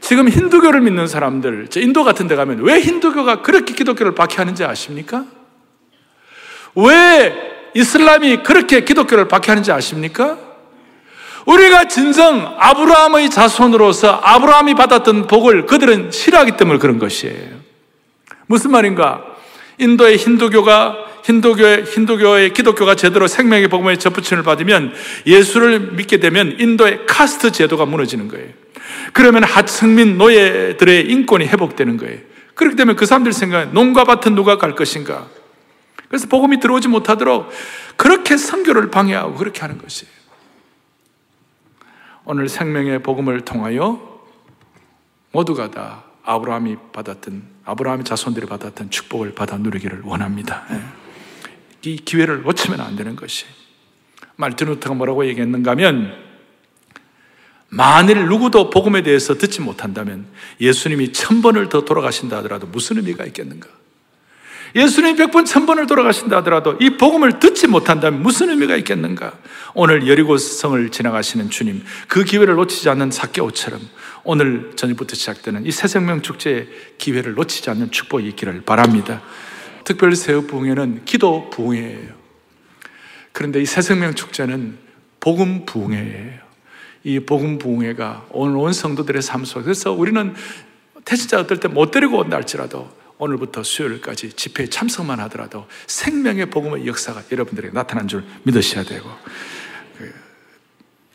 지금 0.00 0.28
힌두교를 0.28 0.80
믿는 0.80 1.06
사람들, 1.06 1.68
인도 1.76 2.04
같은 2.04 2.26
데 2.26 2.34
가면 2.34 2.62
왜 2.62 2.80
힌두교가 2.80 3.42
그렇게 3.42 3.74
기독교를 3.74 4.14
박해하는지 4.14 4.64
아십니까? 4.64 5.24
왜 6.74 7.70
이슬람이 7.74 8.42
그렇게 8.42 8.84
기독교를 8.84 9.28
박해하는지 9.28 9.70
아십니까? 9.72 10.38
우리가 11.46 11.88
진정 11.88 12.56
아브라함의 12.58 13.30
자손으로서 13.30 14.20
아브라함이 14.22 14.74
받았던 14.74 15.26
복을 15.26 15.66
그들은 15.66 16.10
싫어하기 16.10 16.52
때문에 16.52 16.78
그런 16.78 16.98
것이에요. 16.98 17.60
무슨 18.46 18.70
말인가? 18.72 19.24
인도의 19.78 20.16
힌두교가 20.16 21.09
힌두교의 21.24 21.84
힌두교의 21.84 22.52
기독교가 22.52 22.94
제대로 22.94 23.26
생명의 23.26 23.68
복음의 23.68 23.98
접붙임을 23.98 24.42
받으면 24.42 24.92
예수를 25.26 25.92
믿게 25.92 26.18
되면 26.18 26.56
인도의 26.58 27.06
카스트 27.06 27.52
제도가 27.52 27.86
무너지는 27.86 28.28
거예요. 28.28 28.48
그러면 29.12 29.44
하층민 29.44 30.18
노예들의 30.18 31.10
인권이 31.10 31.46
회복되는 31.46 31.96
거예요. 31.96 32.18
그렇기 32.54 32.76
때문에 32.76 32.96
그 32.96 33.06
사람들 33.06 33.32
생각에 33.32 33.66
농가 33.72 34.04
밭은 34.04 34.34
누가 34.34 34.58
갈 34.58 34.74
것인가? 34.74 35.26
그래서 36.08 36.26
복음이 36.26 36.60
들어오지 36.60 36.88
못하도록 36.88 37.50
그렇게 37.96 38.36
선교를 38.36 38.90
방해하고 38.90 39.34
그렇게 39.34 39.60
하는 39.60 39.78
것이에요. 39.78 40.12
오늘 42.24 42.48
생명의 42.48 43.02
복음을 43.02 43.40
통하여 43.42 44.20
모두가 45.32 45.70
다 45.70 46.04
아브라함이 46.24 46.76
받았던 46.92 47.42
아브라함의 47.64 48.04
자손들이 48.04 48.46
받았던 48.46 48.90
축복을 48.90 49.34
받아 49.34 49.56
누리기를 49.56 50.02
원합니다. 50.04 50.64
예. 51.86 51.90
이 51.90 51.96
기회를 51.96 52.42
놓치면 52.42 52.80
안 52.80 52.96
되는 52.96 53.16
것이. 53.16 53.46
말틴 54.36 54.68
루터가 54.68 54.94
뭐라고 54.94 55.26
얘기했는가 55.26 55.72
하면 55.72 56.14
만일 57.68 58.26
누구도 58.26 58.70
복음에 58.70 59.02
대해서 59.02 59.34
듣지 59.34 59.60
못한다면 59.60 60.26
예수님이 60.60 61.12
천 61.12 61.40
번을 61.40 61.68
더 61.68 61.84
돌아가신다 61.84 62.38
하더라도 62.38 62.66
무슨 62.66 62.96
의미가 62.96 63.24
있겠는가? 63.26 63.68
예수님이 64.74 65.16
백 65.16 65.30
번, 65.30 65.44
천 65.44 65.66
번을 65.66 65.86
돌아가신다 65.86 66.38
하더라도 66.38 66.76
이 66.80 66.90
복음을 66.90 67.38
듣지 67.38 67.66
못한다면 67.66 68.22
무슨 68.22 68.50
의미가 68.50 68.76
있겠는가? 68.76 69.32
오늘 69.74 70.06
여리고성을 70.08 70.90
지나가시는 70.90 71.50
주님, 71.50 71.84
그 72.08 72.24
기회를 72.24 72.54
놓치지 72.54 72.88
않는 72.88 73.10
사개오처럼 73.10 73.80
오늘 74.22 74.72
저녁부터 74.76 75.16
시작되는 75.16 75.66
이 75.66 75.70
새생명 75.70 76.22
축제의 76.22 76.68
기회를 76.98 77.34
놓치지 77.34 77.70
않는 77.70 77.90
축복이 77.90 78.28
있기를 78.28 78.62
바랍니다. 78.62 79.22
특별히 79.90 80.14
새우 80.14 80.46
부흥회는 80.46 81.04
기도 81.04 81.50
부흥회예요. 81.50 82.14
그런데 83.32 83.60
이 83.60 83.66
새생명 83.66 84.14
축제는 84.14 84.78
복음 85.18 85.66
부흥회예요. 85.66 86.38
이 87.02 87.18
복음 87.18 87.58
부흥회가 87.58 88.28
오늘 88.30 88.56
온 88.56 88.72
성도들의 88.72 89.20
삶 89.20 89.44
속에 89.44 89.64
그래서 89.64 89.90
우리는 89.90 90.32
태신자 91.04 91.40
어떨 91.40 91.58
때 91.58 91.66
못 91.66 91.90
데리고 91.90 92.18
온다 92.18 92.36
할지라도 92.36 92.88
오늘부터 93.18 93.64
수요일까지 93.64 94.34
집회에 94.34 94.68
참석만 94.68 95.18
하더라도 95.22 95.66
생명의 95.88 96.46
복음의 96.50 96.86
역사가 96.86 97.24
여러분들에게 97.32 97.74
나타난 97.74 98.06
줄 98.06 98.22
믿으셔야 98.44 98.84
되고 98.84 99.10
그 99.98 100.14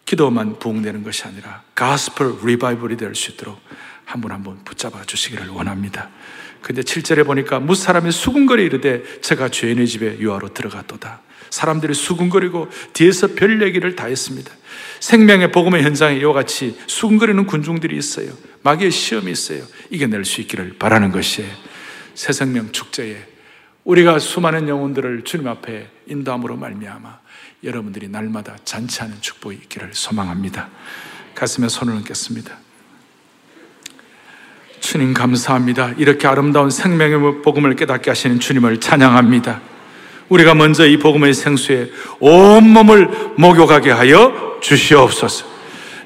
기도만 0.03 0.59
부흥되는 0.59 1.01
것이 1.01 1.23
아니라 1.23 1.63
가스펠 1.75 2.39
리바이벌이 2.43 2.97
될 2.97 3.15
수 3.15 3.31
있도록 3.31 3.57
한 4.05 4.21
분 4.21 4.31
한 4.31 4.43
분 4.43 4.63
붙잡아 4.63 5.03
주시기를 5.05 5.49
원합니다. 5.49 6.09
근데 6.61 6.81
7절에 6.81 7.25
보니까 7.25 7.59
무사람이 7.59 8.11
수군거리 8.11 8.65
이르되 8.65 9.03
제가 9.21 9.49
죄인의 9.49 9.87
집에 9.87 10.19
유하로 10.19 10.53
들어갔도다. 10.53 11.21
사람들이 11.51 11.93
수군거리고 11.93 12.69
뒤에서 12.93 13.27
별 13.27 13.61
얘기를 13.61 13.95
다 13.95 14.05
했습니다. 14.07 14.51
생명의 14.99 15.51
복음의 15.51 15.83
현장에 15.83 16.17
이와 16.17 16.33
같이 16.33 16.77
수군거리는 16.87 17.45
군중들이 17.45 17.95
있어요. 17.97 18.31
마귀의 18.63 18.91
시험이 18.91 19.31
있어요. 19.31 19.63
이겨낼 19.91 20.25
수 20.25 20.41
있기를 20.41 20.77
바라는 20.79 21.11
것이에요. 21.11 21.51
새 22.15 22.33
생명 22.33 22.71
축제에 22.71 23.27
우리가 23.83 24.17
수많은 24.17 24.67
영혼들을 24.67 25.23
주님 25.23 25.47
앞에 25.47 25.87
인도함으로 26.07 26.57
말미암아 26.57 27.19
여러분들이 27.63 28.07
날마다 28.07 28.55
잔치하는 28.65 29.21
축복이 29.21 29.55
있기를 29.57 29.91
소망합니다. 29.93 30.69
가슴에 31.35 31.67
손을 31.69 31.93
얹겠습니다. 31.93 32.64
주님 34.85 35.13
감사합니다. 35.13 35.93
이렇게 35.97 36.27
아름다운 36.27 36.69
생명의 36.69 37.41
복음을 37.41 37.75
깨닫게 37.75 38.11
하시는 38.11 38.39
주님을 38.39 38.79
찬양합니다. 38.79 39.59
우리가 40.29 40.53
먼저 40.53 40.85
이 40.85 40.97
복음의 40.97 41.33
생수에 41.33 41.89
온몸을 42.19 43.09
목욕하게 43.35 43.91
하여 43.91 44.59
주시옵소서. 44.61 45.55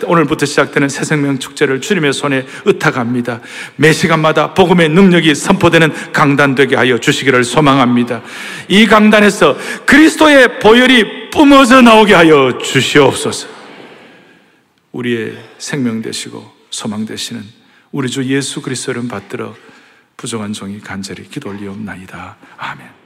오늘부터 0.05 0.45
시작되는 0.45 0.88
새 0.88 1.03
생명 1.03 1.39
축제를 1.39 1.82
주님의 1.82 2.13
손에 2.13 2.45
의탁합니다. 2.63 3.41
매 3.75 3.91
시간마다 3.91 4.53
복음의 4.53 4.88
능력이 4.89 5.36
선포되는 5.36 6.13
강단 6.13 6.55
되게 6.55 6.77
하여 6.77 6.97
주시기를 6.97 7.43
소망합니다. 7.43 8.21
이 8.69 8.86
강단에서 8.86 9.57
그리스도의 9.86 10.59
보혈이 10.59 11.30
뿜어져 11.32 11.82
나오게 11.82 12.13
하여 12.13 12.57
주시옵소서. 12.63 13.47
우리의 14.93 15.38
생명 15.57 16.01
되시고 16.01 16.49
소망 16.69 17.05
되시는 17.05 17.59
우리 17.91 18.09
주 18.09 18.23
예수 18.25 18.61
그리스도를 18.61 19.07
받들어 19.07 19.55
부정한 20.15 20.53
종이 20.53 20.79
간절히 20.79 21.27
기도 21.27 21.49
올리옵나이다. 21.49 22.37
아멘. 22.57 22.98